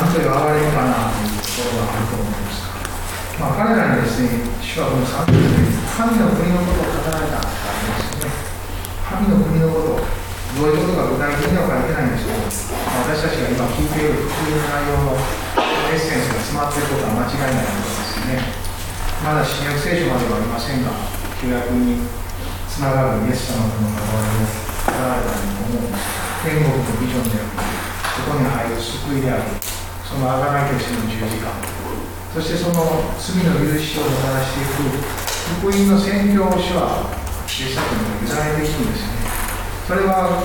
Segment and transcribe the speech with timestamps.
[0.00, 2.64] の何という憐れみかなというところがあると思います
[3.40, 5.48] まあ、彼らにですね、主はこの3節で
[5.96, 8.36] 神の国のことを語られたとありますよね。
[9.00, 10.04] 神の国のこと、
[10.60, 12.44] どういうことが具体的には書いてないんですけど、
[13.00, 18.44] 私たちが今聞いている普通の内容のエッセンスが詰まっていることは間違いないことですよね。
[19.24, 20.92] まだ新約聖書まではありませんが、
[21.40, 22.04] 旧約に
[22.68, 26.04] つながるイエス様との関わりを語られたと思うんです。
[26.44, 27.72] 天国のビジョンであり、
[28.20, 29.69] そこに入る救いであり、
[30.10, 31.54] そのあがないとしての十字架、
[32.34, 32.82] そしてその
[33.14, 34.98] 罪の許しをもたらしていく
[35.62, 37.14] 福音の宣教を主は
[37.46, 39.30] 弟子たちに委ねていくんですよね。
[39.86, 40.42] それは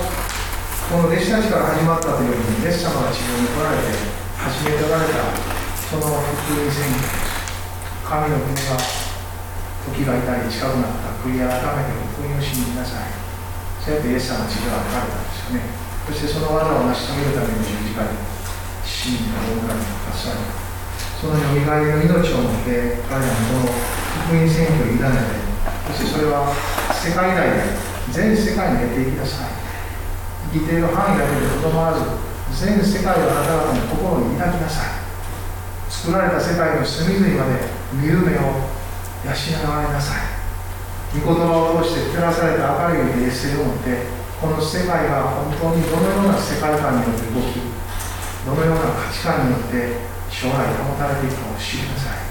[0.85, 3.89] この弟子たちから始まったというようにイエス様が地上に来られて
[4.37, 5.33] 始めておられた
[5.89, 6.13] その
[6.45, 7.01] 福音宣言
[8.05, 8.77] 神の国が
[9.89, 11.09] 時が至り近くなった。
[11.25, 13.09] 悔い改めて福音を信じなさい。
[13.81, 15.65] そうやってイエス様が地上に来られたんですよね。
[16.05, 18.13] そしてその技を成し遂げるために十字架に
[19.05, 20.41] 死に大村に立たされ
[21.21, 23.77] そのよみがえりの命をもって彼らのこの
[24.25, 25.45] 福音宣教を委ねて
[25.93, 26.49] そしてそれは
[26.89, 29.49] 世界内で全世界に出ていきなさい。
[30.53, 32.01] 生きている範囲だけでとどまらず
[32.53, 35.05] 全世界をあなた方の心に抱きなさい。
[35.89, 37.61] 作られた世界の隅々まで
[37.93, 38.65] 見る目を
[39.21, 39.29] 養
[39.69, 41.21] われなさい。
[41.21, 44.09] 御言葉を通して照らされた明るい冷静を持って
[44.41, 47.74] この世界が本当にどのような世界観によって動き
[48.45, 52.21] どのような価値観によって将来保たれていくかを知りなさい。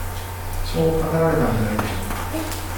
[0.62, 2.22] そう語られたんじゃないでしょうか。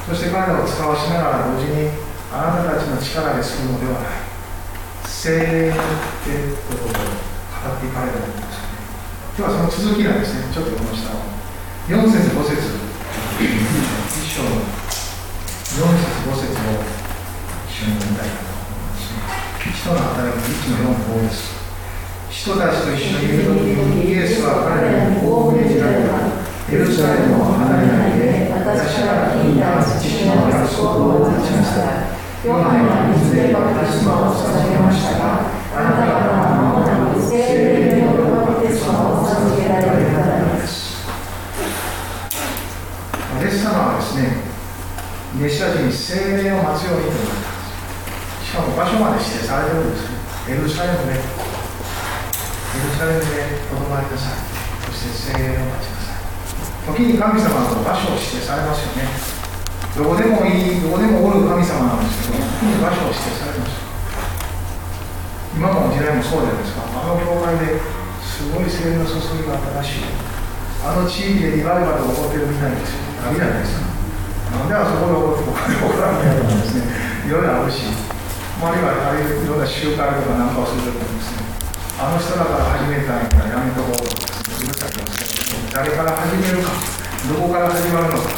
[0.09, 1.93] そして彼らを使わしながら同時に
[2.33, 4.25] あなたたちの力でするのではない。
[5.05, 5.85] 精霊によっ
[6.25, 8.73] てということを語っていかれるんですね。
[9.37, 10.49] 今日はその続きなんですね。
[10.53, 11.21] ちょっとこの下を
[11.89, 12.57] 4節5節。
[13.37, 13.45] 一
[14.33, 16.81] 章の4節5節を
[17.69, 19.21] 一緒に読みたいと思いますね。
[19.77, 21.56] 人の働き1の4の5です。
[22.37, 26.21] 人たちと一緒にいる時にイエスは彼らにこう命じられた
[26.69, 41.03] エルサレムを離れないで私から聞いた父の約束を立ちなさいヨハネは水でバプテスマを捧げましたが、あなた方は間もなく聖霊によるバプテスマを授けられるからです。
[43.43, 44.47] イエス様はですね、
[45.43, 47.67] 弟子たちに聖霊を待つようにと言われたんで
[48.39, 48.47] す。
[48.47, 50.15] しかも場所まで指定されてるんですね。
[50.47, 51.46] エルサレムで、エ
[52.83, 54.41] ルサレムでとどまりなさい。
[54.87, 56.93] そして聖霊を待ちなさい。
[56.93, 59.09] 時に神様の場所を指定されますよね。
[59.97, 63.87] どこでもいい、どこでもおる神様なんですけど、特に場所を指定されました。
[65.57, 66.85] 今の時代もそうじゃないですか。
[66.85, 67.81] あの教会で
[68.21, 70.13] すごい聖の注ぎがあったらしい。
[70.85, 73.01] あの地域でリバイバルが起こってるみたいですよ。
[73.25, 73.89] あるじゃないですか。
[74.53, 76.85] なんであそこで起こって起こらんみたいなですね。
[77.27, 81.46] いろいろあるし、あるいはああいういろんな集会とかなんかをするとですね、
[81.97, 85.09] あの人だから始めたんややめとこうとかで、
[85.73, 86.77] 誰から始めるか、
[87.25, 88.37] どこから始まるのか。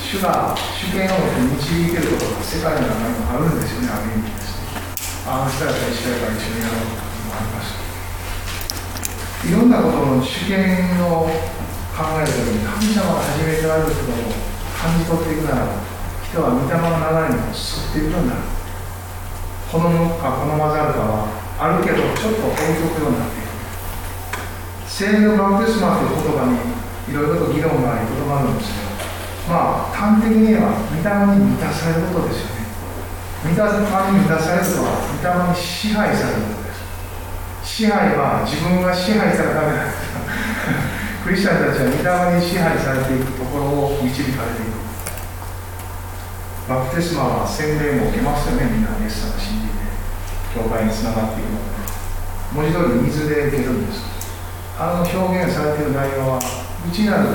[0.00, 1.20] 主が主権を
[1.52, 4.72] 導けることが世界の中にもあるんですよね、ある意味ですね。
[5.28, 7.76] あの人たちは一緒やから一緒にやろうともありまし。
[9.44, 13.92] いろんなことの主権を考えるときに、神様が始めてある。
[13.92, 14.32] ことを
[14.80, 15.76] 感じ取っていくなら、
[16.24, 18.48] 人は御霊の流れに沿っていくようになる。
[19.68, 23.48] 好むか好まざるかはあるけど、ちょっと置いとくようになっていく。
[24.88, 26.60] 聖霊のバプテスマという言葉に
[27.08, 28.84] いろいろと議論があり、とどまるんですよ。
[29.48, 32.64] まあ端的に言えば御霊に満たされることですよね
[33.44, 33.60] 御霊に
[34.24, 40.00] 満たされるとは御霊に支配されることです支配は自分が支配されためなんです
[41.24, 44.80] クリスチャンたちは御霊に支配されていくところを導かれていく
[46.68, 49.73] バプテスマは洗礼も受けますよねみんなイエス様信じて
[50.54, 51.74] 教会につながっていくので
[52.54, 54.06] 文字通り水で受けるんです。
[54.78, 57.34] あの表現されている内容は内なる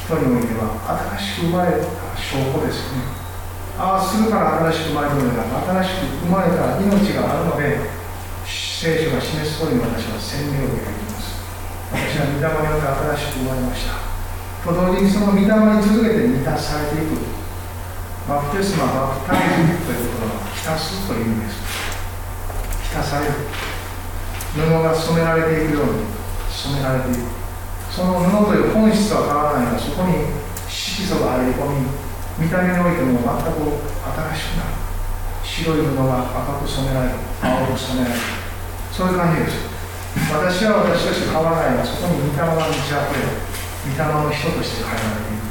[0.00, 0.72] 人においては
[1.16, 1.84] 新しく生まれた
[2.16, 3.12] 証拠ですよね。
[3.76, 7.78] ああするから新しく生まれるのでは新しく生まれた命があるので
[8.48, 11.36] 聖書が示す通りに私は洗礼を受けています。
[11.92, 14.00] 私は御霊によって新しく生まれました。
[14.64, 15.52] と同時にその御霊に
[15.84, 17.16] 続けて満たされていく。
[18.28, 21.87] バプテスマバプタイズということは浸すという意味です。
[22.88, 23.32] 浸される
[24.56, 26.08] 布が染められていくように
[26.48, 27.20] 染められていく
[27.92, 30.24] その布という本質は変わらないがそこに
[30.68, 31.84] 色素が入り込み
[32.40, 34.88] 見た目においても全く新しくなる
[35.44, 38.20] 白い布が赤く染められる青く染められる
[38.92, 39.68] そういう感じです
[40.32, 43.36] 私は私として変わらないがそこに御霊が満ち溢れる
[43.84, 45.36] 御霊の人として変えられてい。
[45.36, 45.48] る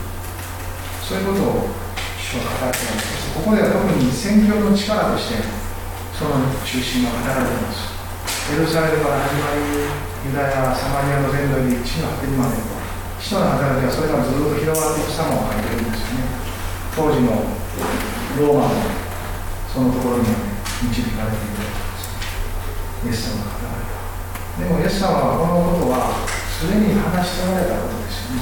[1.05, 1.87] そういうことを
[2.17, 5.56] 主は語っていますここでは特に宣教の力として
[6.17, 7.93] その中心が語られています。
[8.49, 9.85] エルサレムから始まり
[10.25, 12.57] ユダヤサマリアの全土に地の果てにまで
[13.21, 16.25] 使徒の働きはそれからずっと広がっていく様を書いてるんですよね。
[16.97, 17.45] 当時の
[18.41, 18.81] ローマの
[19.69, 20.33] そのところに、
[20.89, 21.69] 導かれている
[23.05, 24.01] イエス様が語られた
[24.57, 28.41] でもイエス様はこのことはすでに話しておられたことですよ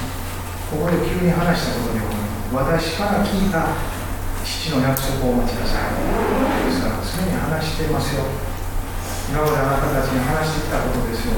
[0.72, 2.08] ここで急に話したことでは
[2.56, 3.95] 私から聞いた
[4.46, 5.98] 父の約束をお待ちなさい。
[6.70, 8.22] ですからすでに話してますよ。
[9.26, 11.34] 今まであなたたちに話してきたことですよ。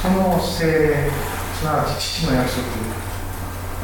[0.00, 1.12] その精霊
[1.52, 2.64] すなわち父の約束。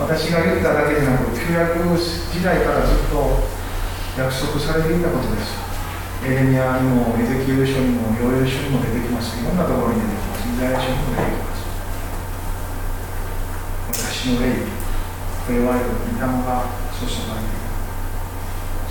[0.01, 3.45] 私が言っただけでなく旧約時代からずっと
[4.17, 5.69] 約束されていたことです。
[6.25, 9.37] エレミアにもエゼキエル書にもヨエル書にも出てきます。
[9.39, 10.49] いろんなところに出てきます。
[10.49, 11.61] イザヤ書にも出てきます。
[13.93, 14.65] 私の霊
[15.47, 17.68] これは御霊が注がれている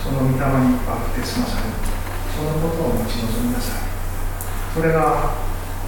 [0.07, 1.75] その御霊にバプテスマされる。
[2.31, 3.92] そのことを待ち望みなさい。
[4.71, 5.36] それが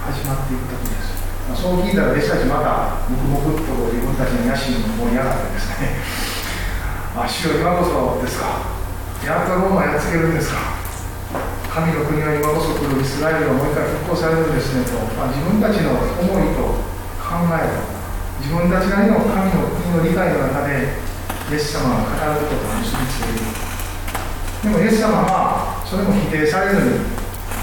[0.04, 1.16] 始まっていく時です。
[1.56, 6.04] そう聞いたら弟子たちまた黙々と自分たちの野心に盛り上がってですね。
[7.16, 8.60] あ主よ今こそですか。
[9.24, 10.76] やっとローマやっつけるんですか。
[11.72, 16.82] 神の国は今こそ来るイスラエルがもう一回復興されるんですねと、まあ、自分たちの思いと
[17.16, 17.88] 考えと
[18.42, 20.98] 自分たちなりの神の国の理解の中で
[21.48, 23.69] イエス様が語ることと結びつける。
[24.62, 27.00] でもイエス様はそれも否定されずに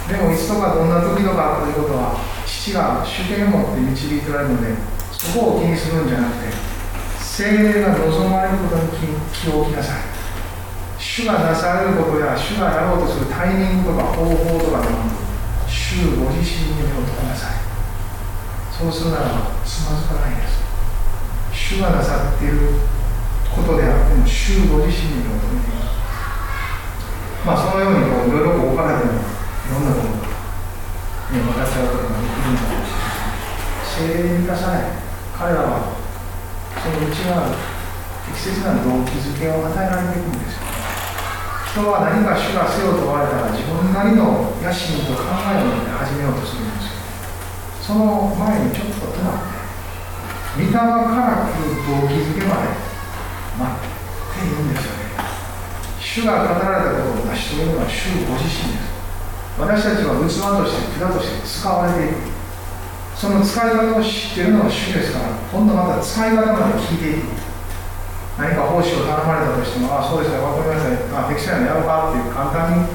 [0.10, 4.74] でもいつとかどんな時とかということは父が主権を持って導いておられるので
[5.12, 6.54] そこを気にするんじゃなくて
[7.22, 8.90] 精霊が望まれることに
[9.30, 10.18] 気を置きなさい。
[10.98, 15.06] 主がなされることや主がやろうとするタイミングとか方法とかでも
[15.70, 17.62] 主ご自身に目を留めなさい。
[18.74, 20.66] そうするならばつまずかないです。
[21.54, 22.82] 主がなさっている
[23.54, 25.97] ことであっても主ご自身に目を留めています。
[27.48, 29.24] まあそのようにこういろいろこう置かれてもい
[29.72, 30.28] ろんなことが
[31.32, 32.92] ね、分かっちゃうことができるんだかもし。
[33.88, 34.96] 精霊に満たさない。
[35.36, 35.96] 彼らは、
[36.80, 37.52] その内側、
[38.32, 40.68] 適切な動機づけを与えられていくんですよ。
[41.72, 47.00] 人は何か主がせよと言われたら自分なりの野心と考えを持って始めようとするんですよ。
[47.84, 52.72] その前にちょっと止まって、御霊から来る動機づけまで
[53.60, 53.84] 待っ
[54.32, 54.87] ているんです。
[56.18, 58.90] 主が語られたことを成し遂げるのは主ご自身です。
[59.62, 62.34] 私たちは器として管として使われていく
[63.14, 67.38] その使い方を知っているのは主ですから今度また使い方まで聞いていく。
[68.42, 72.86] 何か奉仕を頼まれたとしてもああそうですか分かりましたあ適正なのやろうかっていう簡単に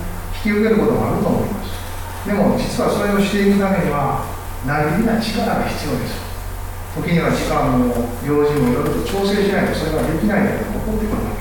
[0.43, 2.27] 引き受けることもあると思います。
[2.27, 4.27] でも実はそれをしていくためには
[4.67, 6.19] 何気な力が必要です。
[6.99, 7.87] 時には時間も
[8.27, 11.32] 用事もいろいろと調整しないとそれができないので起こってくる。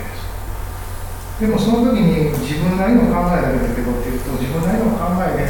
[1.42, 5.50] でもその時に自分なりの考えだけで受け取っていると自分なりの考えで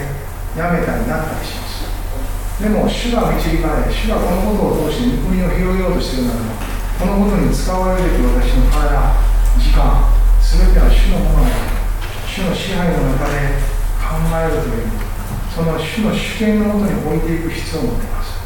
[0.55, 6.55] やめたりなったりしますでも主が導かれ主がこのことを通して御国を広げようとしているならば
[6.95, 9.19] このことに使われるべき私の体
[9.59, 10.07] 時間
[10.39, 11.59] 全ては主のものだ
[12.23, 13.59] 主の支配の中で
[13.99, 14.87] 考えるという
[15.51, 18.39] その主の主権のもとに置いていく必要を持っています。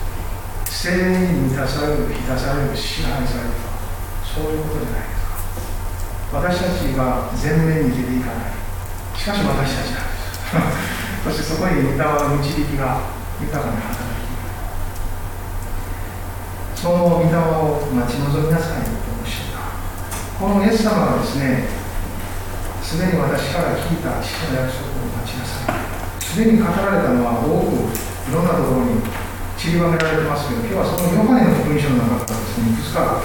[0.65, 5.14] 精霊に満たされる満たされる支配されるとそういうことじゃない
[6.33, 8.55] 私たちが前面に出ていかない。
[9.15, 13.01] しかし私たちなんですそしてそこに御霊の導きが
[13.41, 14.25] 豊かに働き
[16.75, 20.37] その御霊を待ち望みなさいとおっしゃった。
[20.37, 21.65] このイエス様はですね
[22.83, 26.21] すでに私から聞いた父の約束を待ちなさい。
[26.21, 27.89] すでに語られたのは多く
[28.29, 29.01] いろんなところに
[29.57, 33.23] 散りばめられてますけど今日はそのヨハネの福音書の中からですねいくつか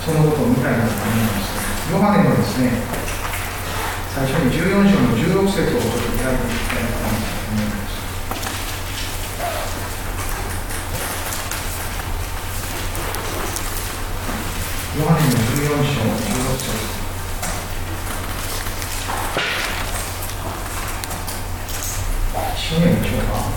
[0.00, 1.51] そのことを見たいなと思います。
[1.92, 2.72] ヨハネのですね、
[4.16, 7.12] 最初に14章の16節をちょっと開いていきたいと思
[7.60, 8.00] います。
[14.96, 16.92] ヨハネの14章16節
[22.72, 23.52] 緒に読みましょうか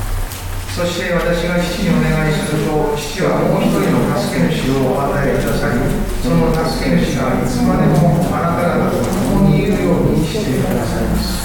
[0.75, 5.79] そして私が父にお願いすると父はもう一人の助け主をお与えくださり
[6.19, 8.99] その助け主がいつまでもあなた方と
[9.39, 11.39] 共にいるようにしてくださいます、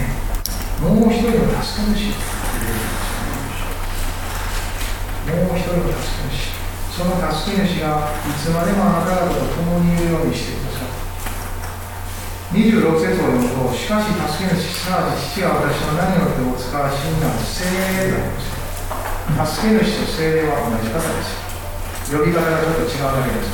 [0.00, 0.16] ね、
[0.80, 2.16] もう一人の助け主
[5.28, 6.56] もう一人の助け主
[6.96, 10.90] その助け主がいつまでもあなた方と共にいるようにしてください
[12.50, 18.32] 26節を読むと、しかし助け主、すなわち父が私の何をってお使わしになる精霊であり
[19.40, 23.48] ます助け主と精霊は同じ方です呼び方がちょっと違うだけです、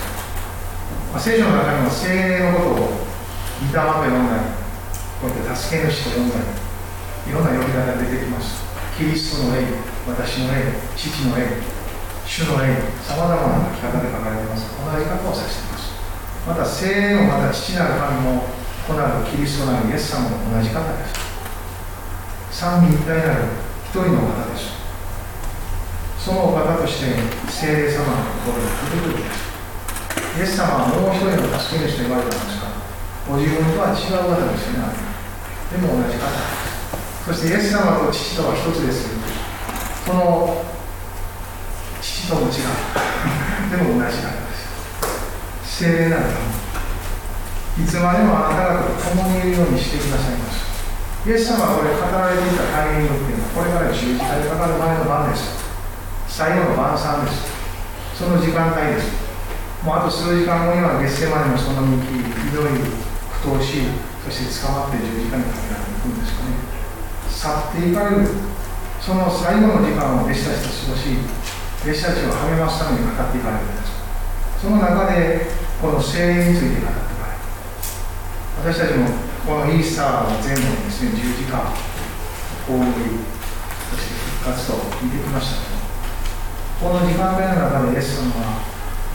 [1.14, 3.06] まあ、聖書の中にも精霊のことを
[3.62, 4.50] 御霊と呼んだり
[5.22, 8.66] こうやって助け主と呼んだりいろんな呼び方が出てきます
[8.98, 9.62] キリストの霊
[10.10, 11.62] 私の霊父の霊
[12.26, 15.94] 主の霊さまざまな書き方で書かれています同じ方を指しています
[16.46, 18.42] また聖霊のまた父なる神も
[18.86, 21.14] 子なるキリストなるイエス様も同じ方です
[22.50, 23.44] 三位一体なる
[23.84, 24.75] 一人の方です
[26.26, 27.14] その方として
[27.46, 29.46] 聖霊様のところに来てくるんです
[30.34, 32.66] イエス様はもう一人の助け主と言われたんですが
[33.30, 35.06] ご自分とは違う方ですよね
[35.66, 36.30] でも同じ方。
[37.26, 39.10] そしてイエス様と父とは一つです。
[40.06, 40.62] その
[42.00, 42.70] 父とも違う。
[43.70, 44.54] でも同じなんで
[45.66, 45.82] す。
[45.82, 46.22] 聖霊なる
[47.82, 50.62] いつまでもあなた方と共にいるようにしてくださいます。
[51.26, 55.55] イエス様はこれ語られていたタイミングっていうのはこれから十字架でかかる前の晩です。
[56.36, 57.48] 最後の晩餐です。
[58.12, 59.08] その時間帯です。
[59.80, 62.20] もうあと数時間後には月世までのその道ひ
[62.52, 62.76] どい
[63.40, 63.88] 不当し
[64.20, 66.60] そして捕まって十字架にかけられていくんですかね。
[67.24, 68.28] 去っていかれる。
[69.00, 71.16] その最後の時間を弟子たちと過ごし
[71.80, 73.96] 弟子たちを励ますために語っていかれるんです。
[74.60, 75.48] その中で
[75.80, 77.40] この聖霊について語っていかれる。
[78.60, 79.08] 私たちも
[79.40, 81.72] このイースターの前後にですね十字架
[82.68, 83.24] 大食い
[83.88, 85.75] そして復活と見てきました
[86.76, 88.60] この時間帯の中でイエス様は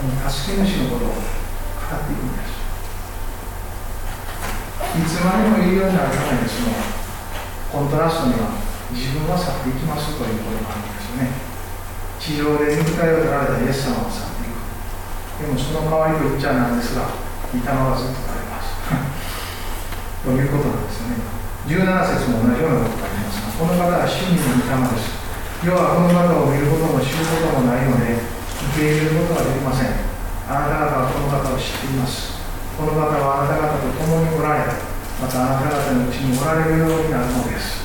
[0.02, 2.58] この助け主のことを語っていくんです。
[4.98, 6.74] いつまでもいるようになるためにその
[7.70, 8.58] コントラストには
[8.90, 11.30] 自分は去っていきますということがあるんですね。
[12.18, 14.58] 地上で肉体を取られたイエス様を去っていく。
[15.46, 17.14] でもその代わりと言っちゃなんですが
[17.54, 18.74] 御霊はずっとされます。
[20.26, 21.14] ということなんですね。
[21.70, 21.78] 17
[22.10, 25.21] 節も同じようなことがありますがこの方は真理の御霊です。
[25.62, 29.94] 要はこの方を見ることも知ることもないので受け入れることができません。
[30.50, 32.34] あなた方はこの方を知っています。
[32.74, 34.74] この方はあなた方と共におられ
[35.22, 37.78] またあなた方のうちにおられるようになるのです。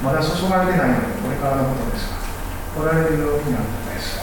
[0.00, 2.16] まだ注がれてないのでこれからのことですが
[2.80, 4.16] おられるようになったのです。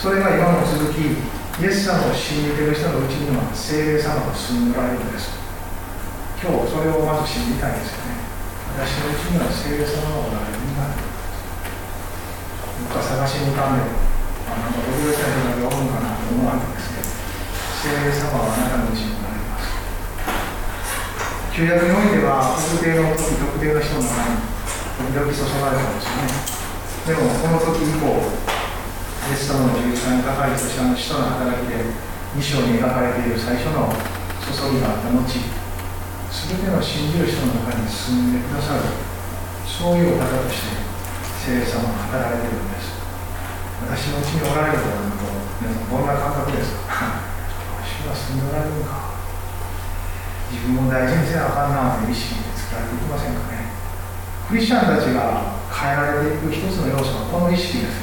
[0.00, 5.36] それが今も続きイエス様を信じている人のうちには聖霊様が住んでおられるのです。
[6.40, 8.24] 今日それをまず信じたいですよね。
[8.72, 10.64] 私のうちには聖霊様がおられる。
[10.64, 11.05] んだ
[12.86, 13.90] 僕は探しに行かんで
[14.46, 17.10] あなんか僕がした人がおるんかなと思わけですけど
[17.82, 19.74] 聖霊様はあなたのうちにおられます
[21.50, 24.38] 旧約においては特定の時特定の人の中に
[25.02, 26.30] 時々注がれたんですよね
[27.10, 31.90] でもこの時以降イエス様の十字架にかかりそしてあの使徒の働きで
[32.38, 33.90] 2章に描かれている最初の
[34.46, 38.86] 注ぎがあった後全ての信じる人の中に進んでくださる
[39.66, 40.95] そういうお方として
[41.46, 42.90] 聖霊様が語られているんです。
[43.86, 45.30] 私のうちにおられるとなると
[45.62, 46.74] 皆さんどんな感覚です。
[46.90, 47.22] か
[47.86, 49.14] 主は住んでおられるのか。
[50.50, 53.70] 自分も大事にせなあかんなという意識で作られていきませんかね。
[54.50, 58.02] クリスチャンたちが変えられていく一つの要素はこの意識です。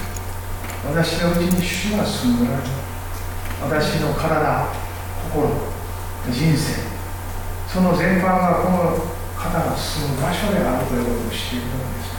[0.87, 2.71] 私のうちに主が住んでおられる。
[3.59, 4.71] 私の体
[5.35, 5.51] 心
[6.31, 6.79] 人生。
[7.67, 9.03] その全般がこの
[9.35, 12.15] 方が住む場所であるということを知っているんです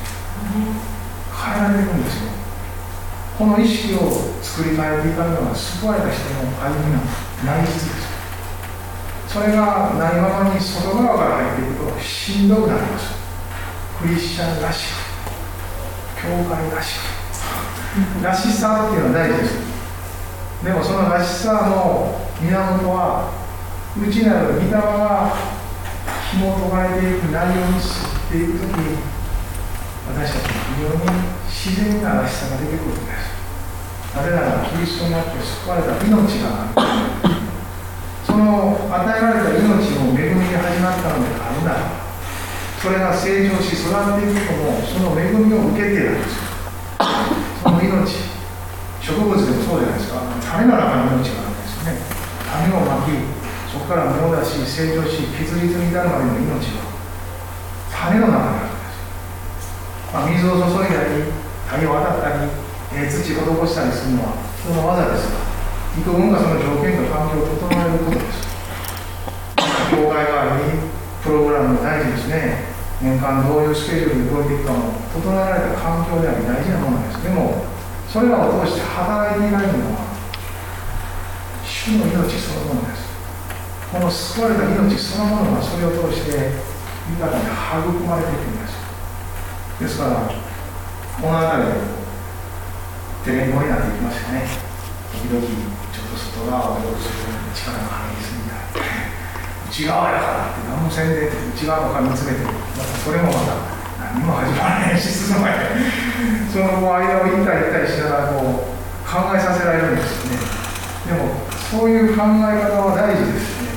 [0.85, 0.94] ね。
[1.45, 2.33] 変えられるんですよ。
[3.39, 4.09] この意識を
[4.41, 7.03] 作り変えていかるのは救われた人の歩みの
[7.45, 8.15] 内実です。
[9.29, 13.13] それがないままに外側から入っていくとしんどくなります。
[14.01, 18.25] クリスチャンらしく教会らしく。
[18.25, 19.59] らしさっていうのは大事です。
[20.65, 23.31] でもそのらしさの源は
[24.01, 25.35] 内なる御霊が
[26.33, 27.89] 紐解かれていく内容に知っ
[28.31, 29.14] ていくとき
[30.09, 31.09] 私たちに非常に
[31.49, 33.35] 自然ならしさが出てくるんです
[34.15, 37.35] なぜならキリストにあって救われた命がある
[38.25, 39.65] その与えられた命
[39.99, 42.05] も恵みで始まったのであるなら
[42.81, 46.37] それが成長し育っていくともその恵みを受けているんです
[47.63, 48.35] その命
[49.01, 51.97] 植物でもそうじゃないですか種の中に命があるんですよね
[52.45, 53.17] 種をまき
[53.73, 56.93] そこから芽を出し成長し結実に至るまでの命は
[57.91, 58.74] 羽の中にある、
[60.45, 61.25] 水を注いだり
[61.73, 62.53] 谷を渡ったり、
[62.93, 65.33] えー、土を施したりするのは人の技です。
[65.33, 65.41] が
[65.97, 68.45] 幾分かその条件と環境を整えることです。
[69.89, 70.77] 教会があり
[71.25, 72.77] プログラムも大事ですね。
[73.01, 77.25] 年間どういうスケジュールで動いていくかも整えられた環境であり大事なものです。
[77.25, 77.65] でも
[78.05, 80.13] それらを通して働いていられるのは
[81.65, 83.09] 主の命そのものです。
[83.89, 86.53] この救われた命そのものがそれを通して
[87.17, 87.49] 豊かに
[87.89, 88.84] 育まれていくんです。
[89.81, 90.11] ですから
[91.21, 91.79] この辺りで
[93.25, 94.47] テレモになっていきますよね。
[95.13, 98.55] 時々ちょっと外側をよくする力が入りすぎた
[99.71, 103.55] 内側やからって何もせんでって内側ばか見つめてまたそれもまた
[104.15, 105.59] 何も始まらないし進まない。
[106.53, 108.75] その間を行ったり行ったりしながらこう
[109.07, 110.39] 考えさせられるんですよね。
[111.07, 111.35] でも
[111.71, 113.71] そういう考え方は大事ですね。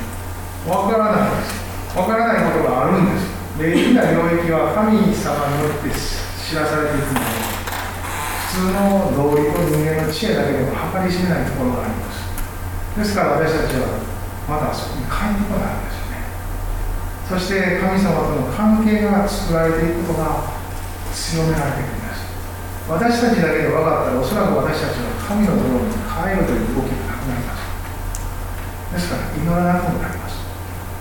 [0.68, 1.98] わからないです。
[1.98, 3.37] わからないことがあるんです。
[3.58, 7.26] 霊的な領域は神様によって知らされていくので
[8.54, 12.22] 普通の道理と人間の知恵だけでは計り知れないところがあります。
[12.98, 13.98] ですから私たちは
[14.46, 16.22] まだそこに帰ってこないんですよね。
[17.30, 20.54] そして神様との関係が作られていくことが
[21.14, 22.30] 強められていくんです。
[22.86, 27.66] 私たちだけで分かったらおそらく私たちは神のところに帰るという動きがなくなります。
[28.94, 30.27] ですから祈らなくなります。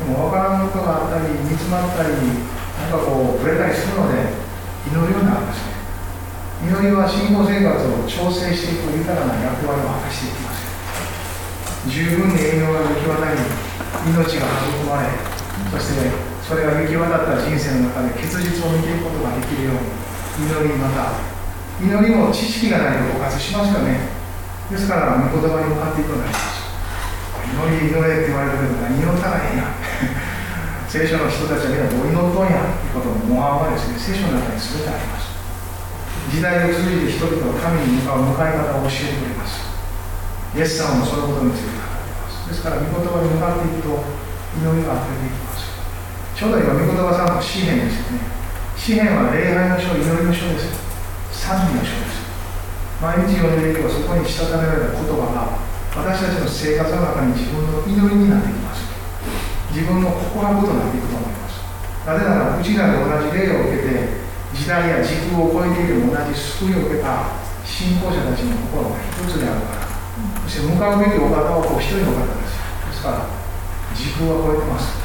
[0.04, 4.28] も分からんことがあったり煮詰まったりなんかこうぶれたりするので
[4.84, 5.76] 祈るようなるんですね
[6.68, 10.36] 祈りは信仰生活を調整していく豊かな役割を果たしてい。
[10.36, 10.66] きます
[11.88, 13.40] 十分に栄養が行き渡り
[14.10, 15.08] 命が育まれ
[15.70, 16.10] そして
[16.44, 21.16] それが行き渡った人生の中で結実を見ていくことができるように祈りまた
[21.80, 24.16] 祈りも知識がないと枯渇しますよね。
[24.70, 26.66] ですから御言葉に向かっていくようになります
[27.46, 29.85] 祈り祈れって言われるけど何祈ったらええやん
[30.96, 35.28] 聖書の人たちはみんなどう祈っとんやっていうことの模範はですね聖書の中に全てあります。
[36.32, 39.60] 時代を通じて人々は神に向かう向かい方を教えてくれます。
[40.56, 42.48] イエス様もそのことについて語っています。
[42.48, 43.92] ですから御言葉に向かっていくと
[44.56, 45.68] 祈りが溢れていきます。
[46.32, 48.24] ちょうど今御言葉さんの詩篇ですよね。
[48.80, 50.80] 詩篇は礼拝の書祈りの書です。
[51.44, 52.24] 賛美の書です。
[53.04, 55.60] 毎日読んでいけばそこにしたためられた言葉が
[55.92, 58.65] 私たちの生活の中に自分の祈りになってきます
[59.76, 61.60] 自分の告白となっていくと思います
[62.08, 64.08] なぜならうちらで同じ霊を受けて
[64.56, 69.84] 時代や時空を超えている同じ救いを受けた信仰者たちの心が一つであるから。
[70.48, 72.56] そして向かうべきお方はこう一人の方です
[72.88, 73.28] ですから
[73.92, 74.96] 時空は超えてます。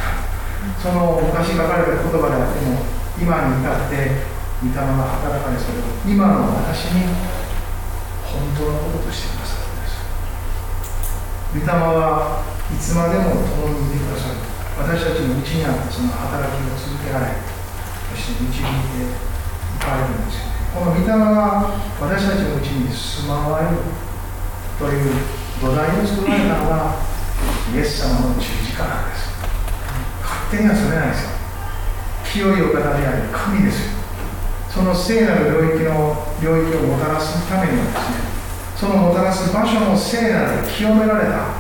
[0.80, 2.80] その昔書かれた言葉であっても
[3.20, 4.24] 今に至って
[4.64, 4.88] 御霊が
[5.20, 7.12] 働かれそれを今の私に
[8.24, 9.68] 本当のこととしてください
[11.60, 12.40] 御霊は
[12.72, 14.51] いつまでも共にいてくださる。
[14.78, 17.36] 私たちのうちにあってその働きを続けられ
[18.12, 20.40] そして導いていかれるんです。
[20.40, 23.78] よねこの御霊が私たちのうちに住まわれる
[24.80, 25.14] という
[25.60, 26.96] 土台を作られたのが
[27.74, 29.32] イエス様の十字架なんです。
[30.24, 31.30] 勝手にはそれないですよ。
[32.32, 34.02] 清いお方である神ですよ。
[34.72, 38.32] その聖なる領域の領域をもたらすためにはですね
[38.78, 41.54] そのもたらす場所も聖なる清められた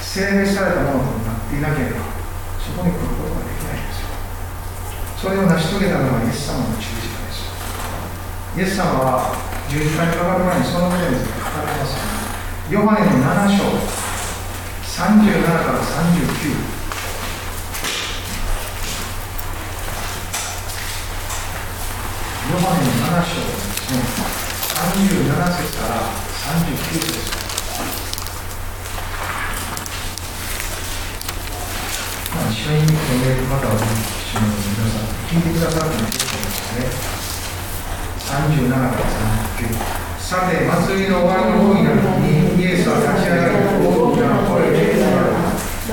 [0.00, 2.02] 聖別されたものとないなければ
[2.58, 4.14] そこに来ることができないんですよ
[5.24, 7.48] それを成し遂げたのがイエス様の十字架です。
[8.58, 9.32] イエス様は
[9.70, 11.96] 十字架にかかる前にそのことについて語られます。
[12.68, 13.64] ヨハネの7章
[14.84, 16.74] 37から39
[22.52, 24.04] ヨハネの7章ですね。
[24.74, 26.04] 37節から
[26.44, 27.43] 39節まあ、
[32.54, 34.46] 一緒に読める方は、一緒に
[34.78, 36.86] 皆さん、聞いてくださるの結構ですね。
[38.30, 39.10] 37から
[39.58, 39.74] 39。
[40.22, 45.34] さて、祭りの終わりの大いな時に、イエスは立ち上がり、大きな声で言わ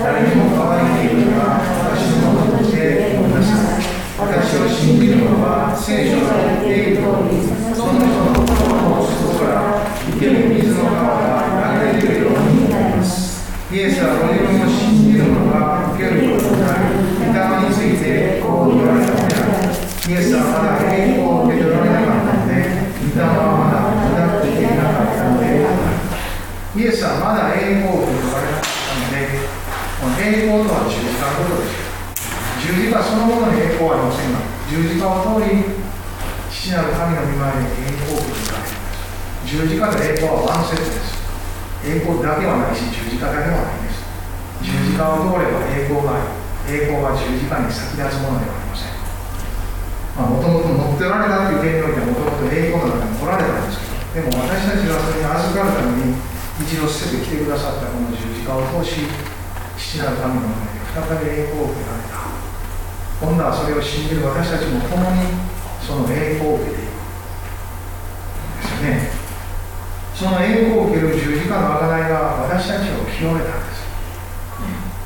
[0.06, 3.82] 誰にも乾いているが、私のもとで言いなさい。
[4.21, 7.41] 私を信じる者は、聖書が言っている通り、
[7.74, 9.82] その人のから
[10.13, 13.32] 生ける水の川が流れ出るようになります。
[13.71, 19.71] イエスはご自分を信じる者が受けることになり、御霊についてこう言われたのである。
[20.12, 22.67] イエスはまだ栄光を受け取られなかったので、
[23.00, 25.63] 御霊はまだ下っていなかったので。
[26.76, 29.39] イエスはまだ栄光を受け取られなかったので、
[30.04, 31.95] この栄光とは十字架のことですよ。
[32.60, 35.63] 十字架そのものに栄光はありませんが、十字架を通り、
[36.52, 38.82] 父なる神の御前に栄光を受け取られる。
[39.47, 41.24] 十字架と栄光はワンセットです
[41.88, 44.04] 栄光だけはないし十字架だけはないです
[44.60, 46.28] 十字架を通れば栄光があ
[46.67, 48.90] り栄光は十字架に先立つものではありません
[50.27, 53.79] もともと持っておられたという点にはもともと栄光の中におられたんです
[54.13, 56.17] けどでも私たちがそれに預かるために
[56.62, 59.07] 一度捨ててきてくださったこの十字架を通し
[59.77, 62.21] 父なる神の前で再び栄光を受けられた
[63.21, 66.91] 今度はそれを信じる私たちも共にその栄光を受けていく
[68.62, 69.10] ですよね
[70.13, 73.81] その栄光を受ける十字架の贖いが私たちを清めたんです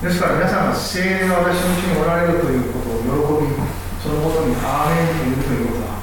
[0.04, 3.75] ですから皆さんが聖霊が私のうちにおられるということを喜び
[4.06, 5.98] そのことにアーメンというということは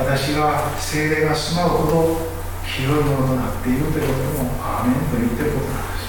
[0.00, 2.24] 私が精霊が住まうほど
[2.64, 6.08] 広いものとなっているということもアーメンと言ってることなんで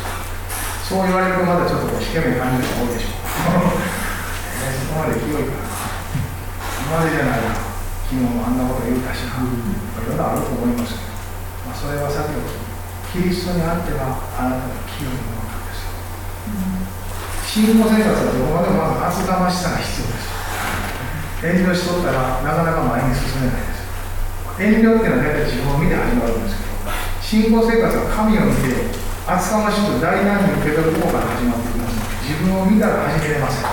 [0.80, 3.28] すそう言われるとまだちょっと引け目感じる人多いでしょう
[4.80, 5.68] そこまで広いかな
[6.88, 7.52] 今までじゃないな
[8.08, 9.52] 昨日もあんなこと言うたしな、い
[10.08, 11.12] ろいろあると思いますけど、
[11.68, 12.40] まあ、それはさてお
[13.12, 16.00] きキリストにあってはあなたが清いものなんですよ、
[17.44, 20.29] 信仰生活はどこまでもまず厚かましさが必要です
[21.40, 23.88] 遠慮しとったらなかなか前に進めないです。
[24.60, 26.76] 遠慮っていうのは大体自分を見て始まるんですけど
[27.24, 28.92] 信仰生活は神を見て
[29.24, 31.96] 厚かましく大胆に受け取る方から始まってきます。
[32.28, 33.66] 自分を見たら始めれません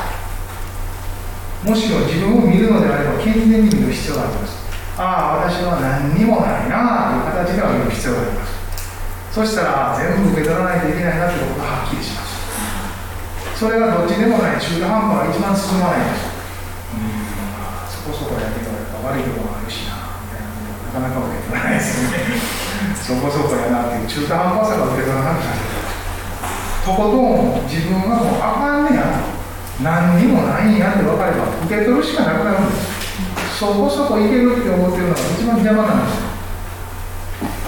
[1.66, 4.56] もしろ自分を見るのであれば健全に見る必要があります。
[4.96, 8.54] ああ私は何にもないなあという形では見る必要があります。
[9.34, 13.58] そしたら全部受け取らないといけないなということがはっきりします。
[13.58, 16.35] それがどっちでもない中途半端が一番進まないんです。
[18.16, 18.80] こそこやってから
[19.12, 20.48] 悪いところもあるしなみたい。
[20.96, 21.78] ななかなか受け取らない。
[21.78, 22.16] ですよね
[22.96, 24.04] そこそこやなってい。
[24.04, 25.60] う中途半端さが受け取らなくなる
[26.86, 30.72] とことん自分がもうあかんねやと何にもない。
[30.72, 34.28] んやって分かれば受け取るしかなくなるんですそこそこい。
[34.30, 36.24] けるって思ってるのが一番邪魔なんです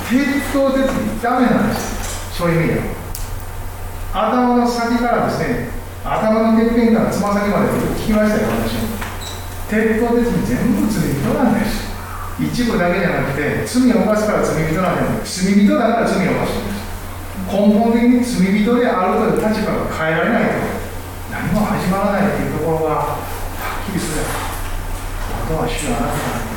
[0.08, 2.56] 鉄頭鉄にダメなんですそうい。
[2.56, 5.68] う意味では頭の先からですね
[6.04, 7.68] 頭のてっぺんからつま先まで
[8.00, 8.97] 聞きましたよ私も
[9.68, 11.88] 鉄鋼鉄に全部罪人なんです。
[12.40, 16.88] 一部だけじゃなくて罪を犯すから罪人なんじゃなくて罪人だから罪を犯すんです。
[17.52, 20.57] 根本的に罪人であるという立場が変えられないと
[21.33, 23.20] 何も始まらないというところがは
[23.85, 24.24] っきりする。
[24.24, 26.48] あとは主はあなたが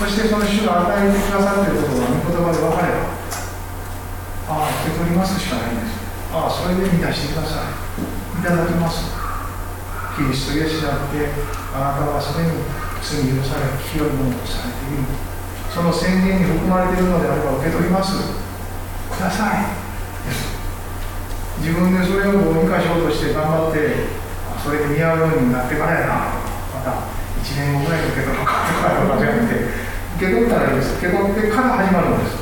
[0.00, 3.06] そしてその主が与えてくださっていることが御言葉で分かれば
[4.48, 5.96] ああ受け取りますしかないんです。
[6.34, 8.40] ああそれで満たしてください。
[8.40, 9.21] いただきます。
[10.16, 11.24] キリストイエスにあって
[11.72, 12.52] あなたはすでに
[13.00, 15.08] 罪許され清いものとされている。
[15.72, 18.12] その宣言に含まれているのであれば受け取ります。
[19.08, 19.72] ください。
[20.28, 20.52] です。
[21.64, 24.12] 自分でそれをどうにかしようとして頑張って
[24.60, 26.36] それで似合うようになってからやな。
[26.76, 27.08] また
[27.40, 29.64] 1年後ぐらい受け取ろうかとかとかじゃなくて
[30.20, 31.00] 受け取ったらいいです。
[31.00, 32.36] 受け取ってから始まるんです。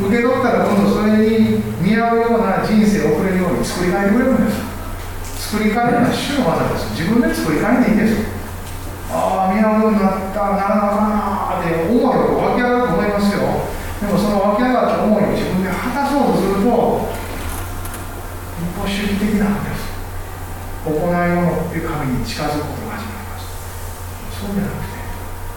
[0.00, 4.71] 受け取ったら今度それに似合うような人生を送れるように作り変えてくれるんです。
[5.52, 8.24] 作り変えるのは主の技です自分で作り変えていいんです
[9.12, 13.68] ああ宮本になったならなあかなって思いが湧き上がると思いますよ。
[14.00, 16.72] でもその湧き上がった思いを自分で果たそうとすると一
[18.72, 19.92] 方主義的なんです。
[20.88, 21.84] 行いを神
[22.16, 23.44] に近づくことが始まります。
[24.32, 24.96] そうじゃなくて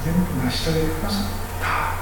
[0.03, 1.31] 全部成し遂げてくださっ
[1.63, 1.95] た。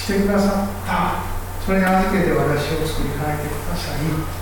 [0.00, 1.28] してくださった。
[1.60, 4.40] それに預けて私を作り変えてください。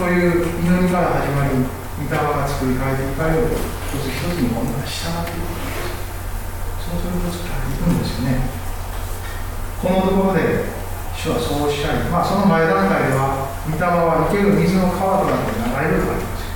[0.00, 6.00] という祈りから始まり、御霊が作り変えていかれる一つ一つに今度は従っていくわけです。
[6.88, 8.48] そうすると作られていくんですよね。
[9.76, 10.72] このところで、
[11.12, 16.48] 主はそうおっしゃり、まあ、その前段階では、御霊は生ける水の川となって流れるとあります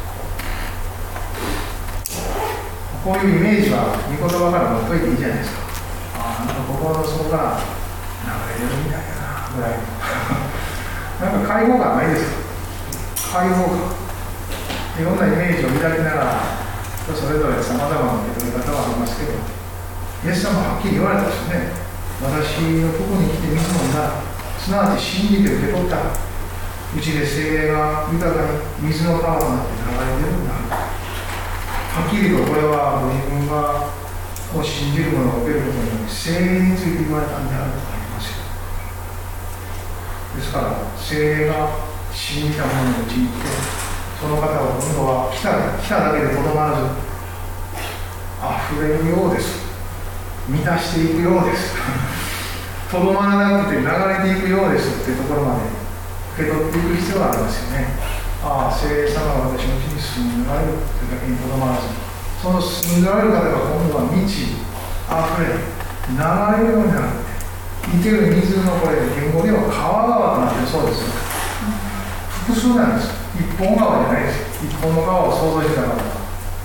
[3.04, 5.61] こういうイメージは、御言葉から持っといていいじゃないですか。
[6.16, 9.76] ああ、なんか心の底から流れるみたいなぐらい。
[11.20, 12.43] なんか介護がないですか
[13.34, 13.90] 解放感
[14.94, 16.38] いろんなイメージを抱きながら
[17.10, 19.34] それぞれさまざまな受け取り方はありますけど
[20.22, 21.74] イエス様ははっきり言われたですね。
[22.22, 24.22] 私のとこに来て水飲んだ
[24.56, 28.46] すなわち信じて受け取ったうちで精霊が豊か
[28.78, 30.54] に水の川となって流れてるんだ。
[30.54, 33.90] はっきりとこれはご自分が
[34.54, 38.46] を信じる者を受けることによって精霊について言われたんであるとありますよ。
[40.38, 43.85] ですから精霊が信じた者のに行って
[44.22, 46.87] その方は今度は来た来ただけでとどまらず
[48.70, 49.66] 溢れるようです。
[50.48, 51.74] 満たしていくようです。
[52.92, 53.90] とどまらなくて流れ
[54.22, 55.66] ていくようですっていうところまで
[56.38, 57.98] 受け取っていく必要がありますよね。
[58.44, 61.90] ああ聖霊様が私のうちに住んでおられるというだけにとどまらず
[62.38, 65.59] その住んでおられる方が今度は満ち溢れ
[66.12, 66.20] 流
[66.62, 67.35] れるようになるって。
[67.85, 71.23] 生ける水のこれ言語では川川となってそうですよ。
[72.44, 73.09] 複数なんです。
[73.40, 74.61] 一本川じゃないです。
[74.61, 76.04] 一本の川を想像しながら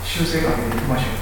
[0.03, 1.15] 修正かけていきましょ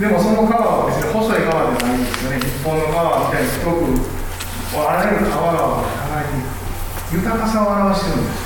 [0.00, 2.40] でもその川は別に細い川ではないんですよね。
[2.40, 3.84] 日本の川みたいに太く
[4.80, 6.48] あらゆる川が流れてい
[7.20, 7.20] く。
[7.20, 8.40] 豊かさを表してるんです。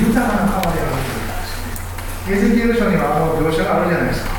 [0.00, 2.40] 豊かな川であるということですよね。
[2.40, 4.32] エゼキエル書にはあの描写があるじゃないですか。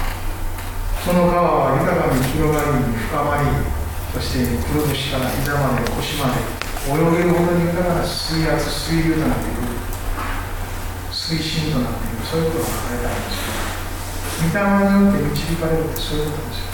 [1.06, 1.38] その川
[1.70, 3.46] は豊かに広がり深まり
[4.14, 6.71] そしてくるぶしから膝まで腰まで。
[6.90, 9.62] 泳げるほどに豊かな水圧水流となっていく
[11.14, 13.62] 推進となっているそういうことが書かれてあるんです
[14.42, 16.72] 御霊によって導かれるってそういうことですよ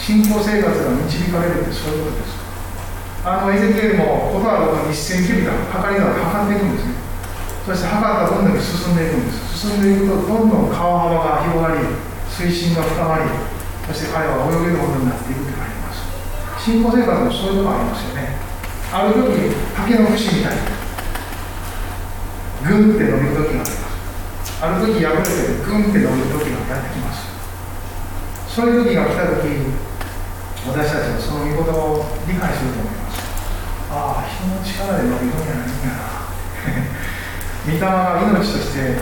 [0.00, 2.36] 信仰生活が導かれるってそういうことです
[3.26, 6.94] あのエゼキエルもことあるごとに一線キビタ測りながら測っていくんですね
[7.68, 11.84] そして測ったどんどん進んでいくんです進んでいくとどんどん川幅が広がり
[12.32, 13.28] 水深が深まり
[13.84, 16.00] そして彼は泳げるほどになっていくって書いてます
[16.64, 18.35] 信仰生活もそういうのがありますよね。
[18.92, 20.60] ある時竹の節みたいに
[22.66, 23.70] グンって伸びる時があります
[24.62, 25.30] ある時破れて
[25.64, 27.26] グンって伸びる時がやってきます。
[28.48, 29.44] そういう時が来た時
[30.66, 33.20] 私たちはその御言葉を理解すると思います。
[33.92, 36.24] ああ人の力で伸びるんやないんやな。
[37.66, 38.96] 御霊が命として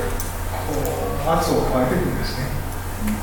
[0.51, 0.75] こ
[1.25, 2.51] う圧を加えていくんですね。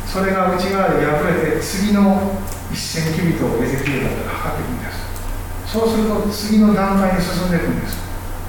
[0.08, 2.39] それが内側で破れて次の
[2.71, 5.01] 一線きびとエゼキエルだったら測っていくんです。
[5.72, 7.96] そうすると次の段階に進んでいくんです。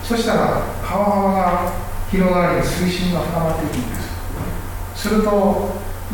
[0.03, 1.71] そしたら川幅が
[2.11, 5.07] 広がり水深が深まっていくんです。
[5.09, 5.71] すると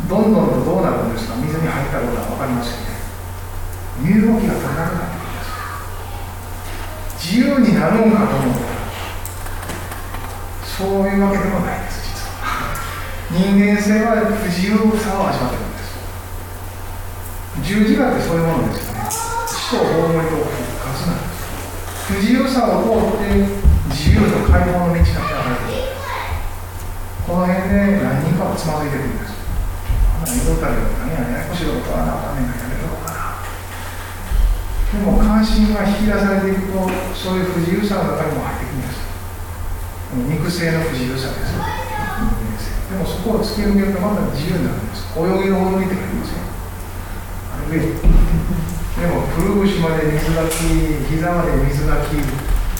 [0.07, 1.33] どんどんとどうなるんですか？
[1.37, 2.93] 水に入ったことは分かりますよね。
[4.05, 5.41] 身動きが取れなくなってくるんで
[7.17, 7.33] す。
[7.33, 8.77] 自由になるんかと思ったら
[10.61, 12.45] そういうわけでもないです実は。
[13.33, 15.97] 人間性は不自由さを味わってるんです。
[17.65, 19.09] 十字架ってそういうものですよね。
[19.09, 20.68] 死と葬りと
[22.09, 23.37] 不自由さを通って
[23.93, 25.93] 自由と解放の道が開かれる
[27.21, 29.37] この辺で何人かはつまずいてくるんです
[30.17, 33.45] あんな溝たり何やややこしいことはなあかねがやめろうかな
[34.89, 39.05] でも関心が引き出されていくとそういう不自由さの中にも入ってくるんです
[40.33, 41.53] 肉声の不自由さです
[42.89, 45.05] でもそこを突き抜けるとまた自由になるんです。
[45.13, 46.41] 泳ぎの踊りって書いてますよ。
[47.53, 47.77] あれ
[48.97, 50.55] でもくるぶしまで水がき
[51.09, 52.15] 膝まで水がき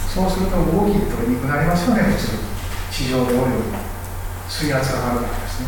[0.09, 2.49] そうすると動き取りにくくなりますよね普通
[2.91, 3.45] 地上で泳ぐ
[4.49, 5.67] 水圧が上がるからですね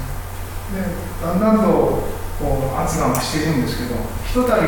[0.73, 0.82] で
[1.21, 4.67] だんだんとこう圧が増しているんですけどひとたび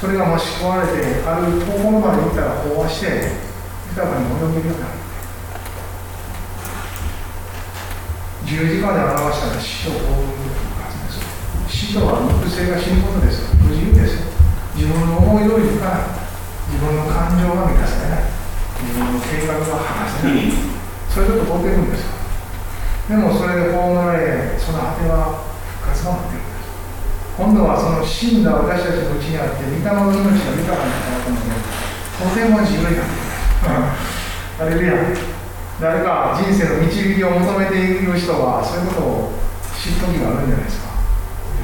[0.00, 3.06] それが増し込まれてある遠くの場に行ったら飽和して
[3.90, 5.06] 豊かに泳げるようになる
[8.44, 14.35] 十字架で表したら死と幸運の復活です死とは肉声が死ぬことです不自由です
[14.76, 16.00] 自分の思い通りにいかない。
[16.68, 18.28] 自分の感情が満たされない。
[18.84, 20.76] 自分の計画が果たせない。
[21.16, 22.04] そういうこと起こってるんです
[23.08, 25.48] でもそれで葬られその果ては
[25.80, 26.68] 復活が待ってるんです。
[27.40, 31.56] 今度はその死んだ私たちのうちにあって御霊の命が豊かになったので
[32.20, 33.16] とても自由になって。
[33.16, 33.80] くる
[34.60, 34.92] あれでや
[35.80, 39.32] 誰か人生の導きを求めている人はそういうことを
[39.72, 40.92] 知る時があるんじゃないですか。